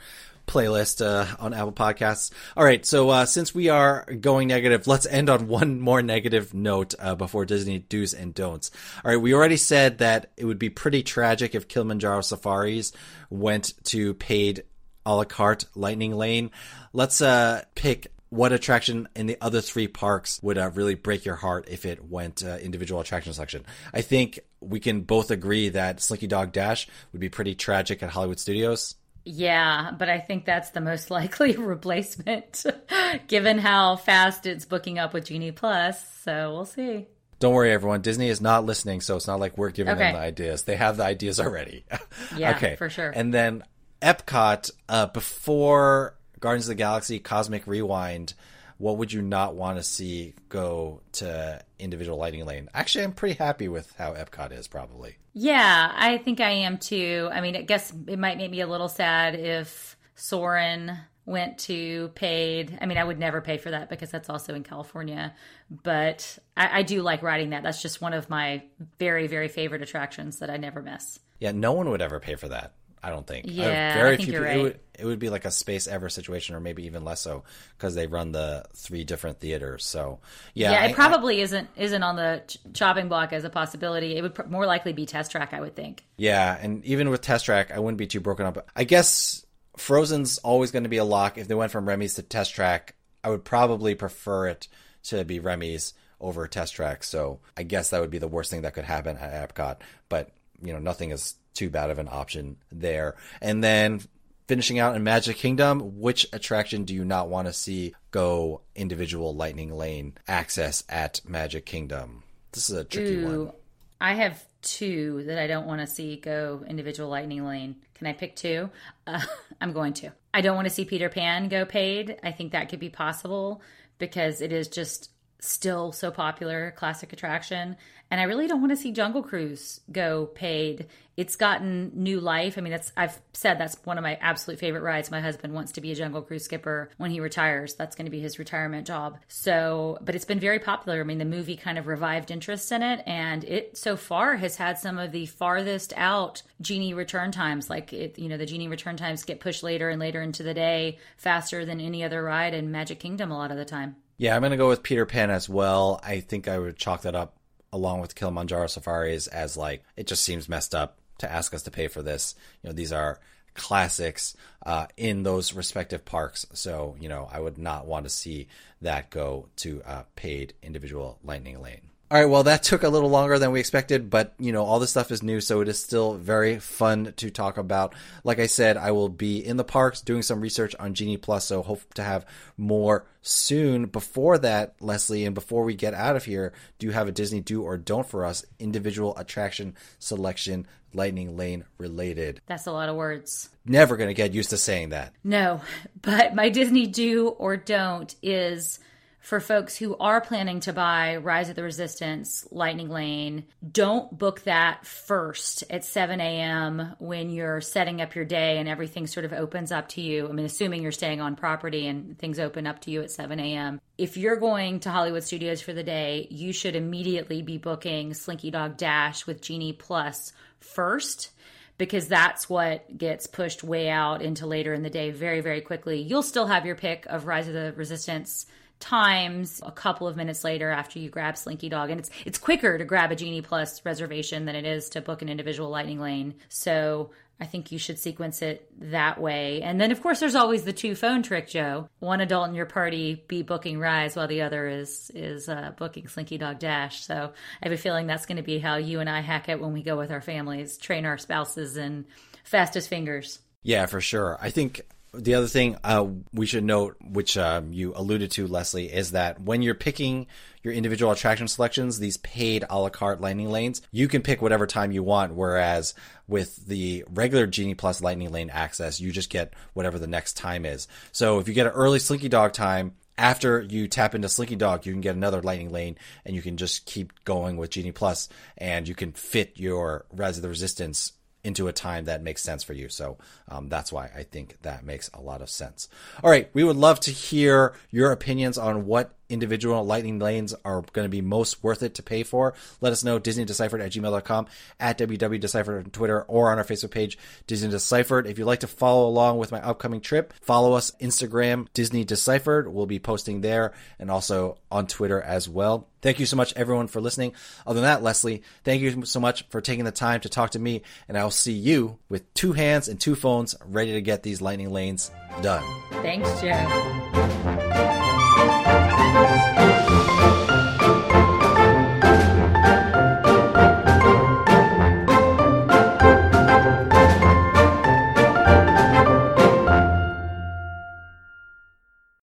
playlist 0.47 1.05
uh, 1.05 1.35
on 1.39 1.53
Apple 1.53 1.71
Podcasts. 1.71 2.31
All 2.57 2.63
right, 2.63 2.85
so 2.85 3.09
uh, 3.09 3.25
since 3.25 3.55
we 3.55 3.69
are 3.69 4.05
going 4.05 4.49
negative, 4.49 4.85
let's 4.85 5.05
end 5.05 5.29
on 5.29 5.47
one 5.47 5.79
more 5.79 6.01
negative 6.01 6.53
note 6.53 6.93
uh, 6.99 7.15
before 7.15 7.45
Disney 7.45 7.79
do's 7.79 8.13
and 8.13 8.33
don'ts. 8.33 8.71
All 9.03 9.11
right, 9.11 9.21
we 9.21 9.33
already 9.33 9.57
said 9.57 9.99
that 9.99 10.31
it 10.35 10.45
would 10.45 10.59
be 10.59 10.69
pretty 10.69 11.03
tragic 11.03 11.55
if 11.55 11.67
Kilimanjaro 11.67 12.21
Safaris 12.21 12.91
went 13.29 13.73
to 13.85 14.13
paid 14.15 14.63
a 15.05 15.15
la 15.15 15.23
carte 15.23 15.65
Lightning 15.73 16.15
Lane. 16.15 16.51
Let's 16.91 17.21
uh, 17.21 17.63
pick 17.75 18.11
what 18.29 18.51
attraction 18.51 19.07
in 19.15 19.27
the 19.27 19.37
other 19.41 19.61
three 19.61 19.87
parks 19.87 20.39
would 20.43 20.57
uh, 20.57 20.71
really 20.73 20.95
break 20.95 21.25
your 21.25 21.35
heart 21.35 21.67
if 21.69 21.85
it 21.85 22.03
went 22.03 22.43
uh, 22.43 22.57
individual 22.57 23.01
attraction 23.01 23.33
selection? 23.33 23.65
I 23.93 24.01
think 24.01 24.39
we 24.59 24.79
can 24.79 25.01
both 25.01 25.31
agree 25.31 25.69
that 25.69 26.01
Slinky 26.01 26.27
Dog 26.27 26.51
Dash 26.51 26.87
would 27.11 27.21
be 27.21 27.29
pretty 27.29 27.55
tragic 27.55 28.03
at 28.03 28.09
Hollywood 28.09 28.39
Studios. 28.39 28.95
Yeah, 29.23 29.91
but 29.97 30.09
I 30.09 30.19
think 30.19 30.45
that's 30.45 30.71
the 30.71 30.81
most 30.81 31.11
likely 31.11 31.55
replacement 31.55 32.65
given 33.27 33.57
how 33.57 33.97
fast 33.97 34.45
it's 34.45 34.65
booking 34.65 34.99
up 34.99 35.13
with 35.13 35.25
Genie 35.25 35.51
Plus. 35.51 36.03
So 36.23 36.53
we'll 36.53 36.65
see. 36.65 37.07
Don't 37.39 37.53
worry, 37.53 37.71
everyone. 37.71 38.01
Disney 38.01 38.29
is 38.29 38.41
not 38.41 38.65
listening, 38.65 38.99
so 39.01 39.15
it's 39.15 39.27
not 39.27 39.39
like 39.39 39.57
we're 39.57 39.69
giving 39.69 39.93
okay. 39.93 40.05
them 40.05 40.13
the 40.13 40.19
ideas. 40.19 40.63
They 40.63 40.75
have 40.75 40.97
the 40.97 41.03
ideas 41.03 41.39
already. 41.39 41.85
yeah, 42.37 42.55
okay. 42.55 42.75
for 42.77 42.89
sure. 42.89 43.11
And 43.11 43.31
then 43.31 43.63
Epcot, 44.01 44.71
uh, 44.89 45.07
before 45.07 46.16
Guardians 46.39 46.65
of 46.65 46.69
the 46.69 46.75
Galaxy 46.75 47.19
Cosmic 47.19 47.65
Rewind, 47.67 48.33
what 48.77 48.97
would 48.97 49.11
you 49.11 49.21
not 49.21 49.55
want 49.55 49.77
to 49.77 49.83
see 49.83 50.35
go 50.49 51.01
to 51.13 51.61
individual 51.79 52.17
Lightning 52.17 52.45
Lane? 52.45 52.69
Actually, 52.73 53.05
I'm 53.05 53.13
pretty 53.13 53.35
happy 53.35 53.67
with 53.67 53.93
how 53.97 54.13
Epcot 54.13 54.51
is, 54.51 54.67
probably. 54.67 55.17
Yeah, 55.33 55.91
I 55.95 56.17
think 56.17 56.39
I 56.39 56.49
am 56.49 56.77
too. 56.77 57.29
I 57.31 57.41
mean, 57.41 57.55
I 57.55 57.61
guess 57.61 57.91
it 58.07 58.19
might 58.19 58.37
make 58.37 58.51
me 58.51 58.61
a 58.61 58.67
little 58.67 58.89
sad 58.89 59.35
if 59.35 59.97
Soarin' 60.15 60.97
went 61.25 61.57
to 61.59 62.09
paid. 62.15 62.77
I 62.81 62.85
mean, 62.85 62.97
I 62.97 63.03
would 63.03 63.19
never 63.19 63.41
pay 63.41 63.57
for 63.57 63.71
that 63.71 63.89
because 63.89 64.09
that's 64.09 64.29
also 64.29 64.55
in 64.55 64.63
California, 64.63 65.35
but 65.69 66.39
I, 66.55 66.79
I 66.79 66.83
do 66.83 67.01
like 67.01 67.21
riding 67.21 67.49
that. 67.49 67.63
That's 67.63 67.81
just 67.81 68.01
one 68.01 68.13
of 68.13 68.29
my 68.29 68.63
very, 68.97 69.27
very 69.27 69.49
favorite 69.49 69.81
attractions 69.81 70.39
that 70.39 70.49
I 70.49 70.57
never 70.57 70.81
miss. 70.81 71.19
Yeah, 71.39 71.51
no 71.51 71.73
one 71.73 71.89
would 71.89 72.01
ever 72.01 72.19
pay 72.19 72.35
for 72.35 72.47
that. 72.47 72.73
I 73.07 73.09
don't 73.09 73.25
think. 73.25 73.45
Yeah, 73.47 73.93
very 73.93 74.15
I 74.15 74.17
think 74.17 74.29
few 74.29 74.33
you're 74.33 74.45
people, 74.45 74.63
right. 74.63 74.73
It 74.73 74.75
would, 74.75 74.79
it 74.99 75.05
would 75.05 75.19
be 75.19 75.29
like 75.29 75.45
a 75.45 75.51
Space 75.51 75.87
Ever 75.87 76.09
situation, 76.09 76.55
or 76.55 76.59
maybe 76.59 76.87
even 76.87 77.05
less 77.05 77.21
so, 77.21 77.45
because 77.77 77.95
they 77.95 78.05
run 78.05 78.33
the 78.33 78.65
three 78.75 79.05
different 79.05 79.39
theaters. 79.39 79.85
So 79.85 80.19
yeah, 80.53 80.71
yeah, 80.71 80.83
it 80.83 80.91
I, 80.91 80.93
probably 80.93 81.39
I, 81.39 81.43
isn't 81.43 81.69
isn't 81.77 82.03
on 82.03 82.17
the 82.17 82.43
chopping 82.73 83.07
block 83.07 83.31
as 83.31 83.45
a 83.45 83.49
possibility. 83.49 84.17
It 84.17 84.23
would 84.23 84.35
pr- 84.35 84.47
more 84.47 84.65
likely 84.65 84.91
be 84.91 85.05
Test 85.05 85.31
Track, 85.31 85.53
I 85.53 85.61
would 85.61 85.73
think. 85.73 86.03
Yeah, 86.17 86.57
and 86.59 86.83
even 86.83 87.09
with 87.09 87.21
Test 87.21 87.45
Track, 87.45 87.71
I 87.71 87.79
wouldn't 87.79 87.97
be 87.97 88.07
too 88.07 88.19
broken 88.19 88.45
up. 88.45 88.69
I 88.75 88.83
guess 88.83 89.45
Frozen's 89.77 90.39
always 90.39 90.71
going 90.71 90.83
to 90.83 90.89
be 90.89 90.97
a 90.97 91.05
lock. 91.05 91.37
If 91.37 91.47
they 91.47 91.55
went 91.55 91.71
from 91.71 91.87
Remy's 91.87 92.15
to 92.15 92.23
Test 92.23 92.53
Track, 92.53 92.95
I 93.23 93.29
would 93.29 93.45
probably 93.45 93.95
prefer 93.95 94.47
it 94.47 94.67
to 95.03 95.23
be 95.23 95.39
Remy's 95.39 95.93
over 96.19 96.45
Test 96.45 96.73
Track. 96.75 97.05
So 97.05 97.39
I 97.55 97.63
guess 97.63 97.91
that 97.91 98.01
would 98.01 98.11
be 98.11 98.17
the 98.17 98.27
worst 98.27 98.51
thing 98.51 98.63
that 98.63 98.73
could 98.73 98.83
happen 98.83 99.15
at 99.15 99.55
Epcot. 99.55 99.77
But 100.09 100.31
you 100.61 100.73
know, 100.73 100.79
nothing 100.79 101.11
is 101.11 101.35
too 101.57 101.69
bad 101.69 101.89
of 101.89 101.99
an 101.99 102.07
option 102.09 102.57
there. 102.71 103.15
And 103.41 103.63
then 103.63 104.01
finishing 104.47 104.79
out 104.79 104.95
in 104.95 105.03
Magic 105.03 105.37
Kingdom, 105.37 105.99
which 105.99 106.27
attraction 106.31 106.85
do 106.85 106.93
you 106.93 107.03
not 107.03 107.29
want 107.29 107.47
to 107.47 107.53
see 107.53 107.95
go 108.11 108.61
individual 108.75 109.35
Lightning 109.35 109.71
Lane 109.71 110.13
access 110.27 110.83
at 110.87 111.21
Magic 111.27 111.65
Kingdom? 111.65 112.23
This 112.51 112.69
is 112.69 112.77
a 112.77 112.83
tricky 112.83 113.17
Ooh, 113.17 113.45
one. 113.45 113.51
I 113.99 114.13
have 114.13 114.43
two 114.61 115.23
that 115.25 115.39
I 115.39 115.47
don't 115.47 115.65
want 115.65 115.81
to 115.81 115.87
see 115.87 116.17
go 116.17 116.63
individual 116.67 117.09
Lightning 117.09 117.45
Lane. 117.45 117.75
Can 117.95 118.07
I 118.07 118.13
pick 118.13 118.35
two? 118.35 118.69
Uh, 119.07 119.21
I'm 119.61 119.73
going 119.73 119.93
to. 119.93 120.11
I 120.33 120.41
don't 120.41 120.55
want 120.55 120.67
to 120.67 120.73
see 120.73 120.85
Peter 120.85 121.09
Pan 121.09 121.49
go 121.49 121.65
paid. 121.65 122.17
I 122.23 122.31
think 122.31 122.51
that 122.51 122.69
could 122.69 122.79
be 122.79 122.89
possible 122.89 123.61
because 123.97 124.41
it 124.41 124.53
is 124.53 124.67
just 124.67 125.09
still 125.39 125.91
so 125.91 126.11
popular, 126.11 126.73
classic 126.77 127.13
attraction. 127.13 127.75
And 128.09 128.21
I 128.21 128.23
really 128.23 128.47
don't 128.47 128.61
want 128.61 128.71
to 128.71 128.77
see 128.77 128.91
Jungle 128.91 129.21
Cruise 129.21 129.81
go 129.91 130.27
paid. 130.27 130.87
It's 131.17 131.35
gotten 131.35 131.91
new 131.95 132.19
life. 132.19 132.57
I 132.57 132.61
mean, 132.61 132.71
that's 132.71 132.91
I've 132.95 133.19
said 133.33 133.57
that's 133.57 133.75
one 133.83 133.97
of 133.97 134.03
my 134.03 134.15
absolute 134.21 134.59
favorite 134.59 134.81
rides. 134.81 135.11
My 135.11 135.19
husband 135.19 135.53
wants 135.53 135.73
to 135.73 135.81
be 135.81 135.91
a 135.91 135.95
Jungle 135.95 136.21
Cruise 136.21 136.45
skipper 136.45 136.89
when 136.97 137.11
he 137.11 137.19
retires. 137.19 137.73
That's 137.73 137.95
going 137.95 138.05
to 138.05 138.11
be 138.11 138.19
his 138.19 138.39
retirement 138.39 138.87
job. 138.87 139.17
So, 139.27 139.97
but 140.01 140.15
it's 140.15 140.25
been 140.25 140.39
very 140.39 140.59
popular. 140.59 141.01
I 141.01 141.03
mean, 141.03 141.17
the 141.17 141.25
movie 141.25 141.57
kind 141.57 141.77
of 141.77 141.87
revived 141.87 142.31
interest 142.31 142.71
in 142.71 142.83
it, 142.83 143.03
and 143.05 143.43
it 143.43 143.77
so 143.77 143.97
far 143.97 144.35
has 144.35 144.55
had 144.55 144.77
some 144.77 144.97
of 144.97 145.11
the 145.11 145.25
farthest 145.25 145.91
out 145.97 146.43
genie 146.61 146.93
return 146.93 147.31
times. 147.31 147.69
Like 147.69 147.91
it, 147.91 148.17
you 148.19 148.29
know, 148.29 148.37
the 148.37 148.45
genie 148.45 148.67
return 148.67 148.95
times 148.95 149.23
get 149.23 149.39
pushed 149.39 149.63
later 149.63 149.89
and 149.89 149.99
later 149.99 150.21
into 150.21 150.43
the 150.43 150.53
day, 150.53 150.99
faster 151.17 151.65
than 151.65 151.81
any 151.81 152.03
other 152.03 152.23
ride 152.23 152.53
in 152.53 152.71
Magic 152.71 152.99
Kingdom 152.99 153.31
a 153.31 153.37
lot 153.37 153.51
of 153.51 153.57
the 153.57 153.65
time. 153.65 153.97
Yeah, 154.17 154.35
I'm 154.35 154.41
going 154.41 154.51
to 154.51 154.57
go 154.57 154.67
with 154.69 154.81
Peter 154.81 155.05
Pan 155.05 155.29
as 155.29 155.47
well. 155.47 155.99
I 156.03 156.21
think 156.21 156.47
I 156.47 156.57
would 156.57 156.75
chalk 156.77 157.03
that 157.03 157.15
up 157.15 157.36
along 157.71 158.01
with 158.01 158.15
Kilimanjaro 158.15 158.67
Safaris 158.67 159.27
as 159.27 159.57
like 159.57 159.83
it 159.95 160.07
just 160.07 160.23
seems 160.23 160.49
messed 160.49 160.73
up 160.73 160.97
to 161.19 161.31
ask 161.31 161.53
us 161.53 161.63
to 161.63 161.71
pay 161.71 161.87
for 161.87 162.01
this. 162.01 162.35
You 162.61 162.69
know, 162.69 162.73
these 162.73 162.91
are 162.91 163.19
classics 163.53 164.35
uh, 164.65 164.85
in 164.95 165.23
those 165.23 165.53
respective 165.53 166.05
parks. 166.05 166.45
So, 166.53 166.95
you 166.99 167.09
know, 167.09 167.27
I 167.31 167.39
would 167.39 167.57
not 167.57 167.87
want 167.87 168.05
to 168.05 168.09
see 168.09 168.47
that 168.81 169.09
go 169.09 169.49
to 169.57 169.81
a 169.85 170.05
paid 170.15 170.53
individual 170.61 171.19
lightning 171.23 171.61
lane. 171.61 171.89
All 172.09 172.17
right, 172.17 172.29
well, 172.29 172.43
that 172.43 172.63
took 172.63 172.83
a 172.83 172.89
little 172.89 173.09
longer 173.09 173.37
than 173.37 173.51
we 173.51 173.59
expected, 173.59 174.09
but 174.09 174.33
you 174.39 174.53
know, 174.53 174.63
all 174.63 174.79
this 174.79 174.91
stuff 174.91 175.11
is 175.11 175.21
new, 175.21 175.41
so 175.41 175.59
it 175.59 175.67
is 175.67 175.77
still 175.77 176.13
very 176.13 176.57
fun 176.57 177.13
to 177.17 177.29
talk 177.29 177.57
about. 177.57 177.93
Like 178.23 178.39
I 178.39 178.45
said, 178.45 178.77
I 178.77 178.91
will 178.91 179.09
be 179.09 179.45
in 179.45 179.57
the 179.57 179.65
parks 179.65 179.99
doing 179.99 180.21
some 180.21 180.39
research 180.39 180.73
on 180.79 180.93
Genie 180.93 181.17
Plus, 181.17 181.43
so 181.43 181.61
hope 181.61 181.93
to 181.95 182.03
have 182.03 182.25
more 182.55 183.05
soon. 183.21 183.87
Before 183.87 184.37
that, 184.37 184.75
Leslie, 184.79 185.25
and 185.25 185.35
before 185.35 185.65
we 185.65 185.75
get 185.75 185.93
out 185.93 186.15
of 186.15 186.23
here, 186.23 186.53
do 186.79 186.87
you 186.87 186.93
have 186.93 187.09
a 187.09 187.11
Disney 187.11 187.41
do 187.41 187.63
or 187.63 187.77
don't 187.77 188.07
for 188.07 188.23
us? 188.23 188.45
Individual 188.57 189.17
attraction 189.17 189.75
selection, 189.99 190.65
Lightning 190.93 191.35
Lane 191.35 191.65
related. 191.77 192.39
That's 192.45 192.67
a 192.67 192.71
lot 192.71 192.87
of 192.87 192.95
words. 192.95 193.49
Never 193.65 193.97
going 193.97 194.09
to 194.09 194.13
get 194.13 194.33
used 194.33 194.51
to 194.51 194.57
saying 194.57 194.89
that. 194.89 195.11
No, 195.25 195.59
but 196.01 196.33
my 196.33 196.47
Disney 196.47 196.87
do 196.87 197.27
or 197.27 197.57
don't 197.57 198.15
is 198.21 198.79
for 199.27 199.41
folks 199.41 199.75
who 199.75 199.93
are 199.97 200.21
planning 200.21 200.61
to 200.61 200.71
buy 200.71 201.17
Rise 201.17 201.49
of 201.49 201.57
the 201.57 201.63
Resistance 201.63 202.47
Lightning 202.49 202.87
Lane, 202.87 203.43
don't 203.69 204.17
book 204.17 204.43
that 204.43 204.85
first 204.85 205.65
at 205.69 205.83
7 205.83 206.21
a.m. 206.21 206.95
when 206.99 207.29
you're 207.29 207.59
setting 207.59 207.99
up 207.99 208.15
your 208.15 208.23
day 208.23 208.57
and 208.57 208.69
everything 208.69 209.05
sort 209.05 209.25
of 209.25 209.33
opens 209.33 209.69
up 209.69 209.89
to 209.89 210.01
you. 210.01 210.29
I 210.29 210.31
mean, 210.31 210.45
assuming 210.45 210.81
you're 210.81 210.93
staying 210.93 211.19
on 211.19 211.35
property 211.35 211.87
and 211.87 212.17
things 212.17 212.39
open 212.39 212.65
up 212.65 212.79
to 212.83 212.91
you 212.91 213.01
at 213.01 213.11
7 213.11 213.37
a.m. 213.37 213.81
If 213.97 214.15
you're 214.15 214.37
going 214.37 214.79
to 214.79 214.91
Hollywood 214.91 215.25
Studios 215.25 215.61
for 215.61 215.73
the 215.73 215.83
day, 215.83 216.27
you 216.31 216.53
should 216.53 216.77
immediately 216.77 217.41
be 217.41 217.57
booking 217.57 218.13
Slinky 218.13 218.49
Dog 218.49 218.77
Dash 218.77 219.27
with 219.27 219.41
Genie 219.41 219.73
Plus 219.73 220.31
first 220.61 221.31
because 221.77 222.07
that's 222.07 222.49
what 222.49 222.97
gets 222.97 223.27
pushed 223.27 223.61
way 223.61 223.89
out 223.89 224.21
into 224.21 224.47
later 224.47 224.73
in 224.73 224.83
the 224.83 224.89
day 224.89 225.11
very, 225.11 225.41
very 225.41 225.59
quickly. 225.59 226.01
You'll 226.01 226.23
still 226.23 226.47
have 226.47 226.65
your 226.65 226.75
pick 226.75 227.05
of 227.07 227.25
Rise 227.25 227.49
of 227.49 227.53
the 227.53 227.73
Resistance 227.75 228.45
times 228.79 229.61
a 229.65 229.71
couple 229.71 230.07
of 230.07 230.15
minutes 230.15 230.43
later 230.43 230.69
after 230.69 230.99
you 230.99 231.09
grab 231.09 231.37
Slinky 231.37 231.69
Dog. 231.69 231.89
And 231.89 231.99
it's 231.99 232.09
it's 232.25 232.37
quicker 232.37 232.77
to 232.77 232.85
grab 232.85 233.11
a 233.11 233.15
Genie 233.15 233.41
Plus 233.41 233.83
reservation 233.85 234.45
than 234.45 234.55
it 234.55 234.65
is 234.65 234.89
to 234.89 235.01
book 235.01 235.21
an 235.21 235.29
individual 235.29 235.69
Lightning 235.69 235.99
Lane. 235.99 236.35
So 236.49 237.11
I 237.39 237.45
think 237.45 237.71
you 237.71 237.77
should 237.77 237.99
sequence 237.99 238.41
it 238.41 238.67
that 238.91 239.21
way. 239.21 239.61
And 239.61 239.79
then, 239.79 239.91
of 239.91 240.01
course, 240.01 240.19
there's 240.19 240.33
always 240.33 240.63
the 240.63 240.73
two 240.73 240.95
phone 240.95 241.21
trick, 241.21 241.47
Joe. 241.47 241.87
One 241.99 242.19
adult 242.19 242.49
in 242.49 242.55
your 242.55 242.65
party 242.65 243.23
be 243.27 243.43
booking 243.43 243.79
Rise 243.79 244.15
while 244.15 244.27
the 244.27 244.41
other 244.41 244.67
is 244.67 245.11
is 245.13 245.47
uh, 245.47 245.73
booking 245.77 246.07
Slinky 246.07 246.37
Dog 246.37 246.59
Dash. 246.59 247.05
So 247.05 247.31
I 247.61 247.65
have 247.65 247.71
a 247.71 247.77
feeling 247.77 248.07
that's 248.07 248.25
going 248.25 248.37
to 248.37 248.43
be 248.43 248.57
how 248.57 248.77
you 248.77 248.99
and 248.99 249.09
I 249.09 249.21
hack 249.21 249.49
it 249.49 249.61
when 249.61 249.73
we 249.73 249.83
go 249.83 249.97
with 249.97 250.11
our 250.11 250.21
families, 250.21 250.77
train 250.77 251.05
our 251.05 251.17
spouses 251.17 251.77
and 251.77 252.05
fastest 252.43 252.89
fingers. 252.89 253.39
Yeah, 253.61 253.85
for 253.85 254.01
sure. 254.01 254.37
I 254.41 254.49
think 254.49 254.81
the 255.17 255.35
other 255.35 255.47
thing 255.47 255.77
uh, 255.83 256.05
we 256.33 256.45
should 256.45 256.63
note, 256.63 256.95
which 257.01 257.37
um, 257.37 257.73
you 257.73 257.93
alluded 257.95 258.31
to, 258.31 258.47
Leslie, 258.47 258.91
is 258.91 259.11
that 259.11 259.41
when 259.41 259.61
you're 259.61 259.75
picking 259.75 260.27
your 260.63 260.73
individual 260.73 261.11
attraction 261.11 261.47
selections, 261.47 261.99
these 261.99 262.17
paid 262.17 262.65
a 262.69 262.79
la 262.79 262.89
carte 262.89 263.21
lightning 263.21 263.49
lanes, 263.49 263.81
you 263.91 264.07
can 264.07 264.21
pick 264.21 264.41
whatever 264.41 264.67
time 264.67 264.91
you 264.91 265.03
want. 265.03 265.33
Whereas 265.33 265.93
with 266.27 266.65
the 266.67 267.05
regular 267.09 267.47
Genie 267.47 267.75
Plus 267.75 268.01
lightning 268.01 268.31
lane 268.31 268.49
access, 268.49 268.99
you 268.99 269.11
just 269.11 269.29
get 269.29 269.53
whatever 269.73 269.99
the 269.99 270.07
next 270.07 270.37
time 270.37 270.65
is. 270.65 270.87
So 271.11 271.39
if 271.39 271.47
you 271.47 271.53
get 271.53 271.67
an 271.67 271.73
early 271.73 271.99
Slinky 271.99 272.29
Dog 272.29 272.53
time, 272.53 272.93
after 273.17 273.61
you 273.61 273.87
tap 273.87 274.13
into 274.13 274.29
Slinky 274.29 274.55
Dog, 274.55 274.85
you 274.85 274.93
can 274.93 275.01
get 275.01 275.15
another 275.15 275.41
Lightning 275.41 275.71
Lane, 275.71 275.97
and 276.23 276.35
you 276.35 276.41
can 276.41 276.55
just 276.55 276.85
keep 276.85 277.23
going 277.23 277.57
with 277.57 277.71
Genie 277.71 277.91
Plus, 277.91 278.29
and 278.57 278.87
you 278.87 278.93
can 278.93 279.11
fit 279.11 279.53
your 279.55 280.05
Rise 280.11 280.37
of 280.37 280.43
the 280.43 280.49
Resistance 280.49 281.13
into 281.47 281.69
a 281.69 281.73
time 281.73 282.05
that 282.05 282.21
makes 282.21 282.43
sense 282.43 282.61
for 282.61 282.73
you. 282.73 282.89
So 282.89 283.17
um, 283.47 283.69
that's 283.69 283.91
why 283.91 284.11
I 284.15 284.23
think 284.23 284.61
that 284.63 284.83
makes 284.83 285.09
a 285.13 285.21
lot 285.21 285.41
of 285.41 285.49
sense. 285.49 285.87
All 286.21 286.29
right, 286.29 286.49
we 286.53 286.65
would 286.65 286.75
love 286.75 286.99
to 287.01 287.11
hear 287.11 287.73
your 287.89 288.11
opinions 288.11 288.57
on 288.57 288.85
what 288.85 289.13
individual 289.29 289.83
lightning 289.83 290.19
lanes 290.19 290.53
are 290.65 290.81
going 290.93 291.05
to 291.05 291.09
be 291.09 291.21
most 291.21 291.63
worth 291.63 291.83
it 291.83 291.95
to 291.95 292.03
pay 292.03 292.23
for. 292.23 292.53
Let 292.81 292.93
us 292.93 293.03
know, 293.03 293.19
Disney 293.19 293.45
DisneyDeciphered 293.45 293.83
at 293.83 293.91
gmail.com, 293.91 294.47
at 294.79 294.97
www.deciphered 294.97 295.85
on 295.85 295.91
Twitter, 295.91 296.23
or 296.23 296.51
on 296.51 296.57
our 296.57 296.63
Facebook 296.63 296.91
page, 296.91 297.17
Disney 297.45 297.69
Deciphered. 297.69 298.27
If 298.27 298.37
you'd 298.37 298.45
like 298.45 298.61
to 298.61 298.67
follow 298.67 299.07
along 299.07 299.37
with 299.37 299.51
my 299.51 299.61
upcoming 299.61 300.01
trip, 300.01 300.33
follow 300.41 300.73
us 300.73 300.91
Instagram, 301.01 301.67
Disney 301.73 302.03
Deciphered. 302.03 302.67
We'll 302.67 302.85
be 302.85 302.99
posting 302.99 303.41
there 303.41 303.73
and 303.99 304.11
also 304.11 304.57
on 304.71 304.87
Twitter 304.87 305.21
as 305.21 305.49
well. 305.49 305.87
Thank 306.01 306.19
you 306.19 306.25
so 306.25 306.37
much, 306.37 306.53
everyone, 306.55 306.87
for 306.87 307.01
listening. 307.01 307.33
Other 307.65 307.81
than 307.81 307.89
that, 307.89 308.03
Leslie, 308.03 308.43
thank 308.63 308.81
you 308.81 309.05
so 309.05 309.19
much 309.19 309.47
for 309.49 309.61
taking 309.61 309.85
the 309.85 309.91
time 309.91 310.21
to 310.21 310.29
talk 310.29 310.51
to 310.51 310.59
me, 310.59 310.83
and 311.07 311.17
I'll 311.17 311.31
see 311.31 311.53
you 311.53 311.97
with 312.07 312.31
two 312.33 312.53
hands 312.53 312.87
and 312.87 312.99
two 312.99 313.15
phones 313.15 313.55
ready 313.65 313.93
to 313.93 314.01
get 314.01 314.23
these 314.23 314.41
lightning 314.41 314.71
lanes 314.71 315.11
done. 315.41 315.63
Thanks, 315.91 316.29
Joe. 316.41 316.47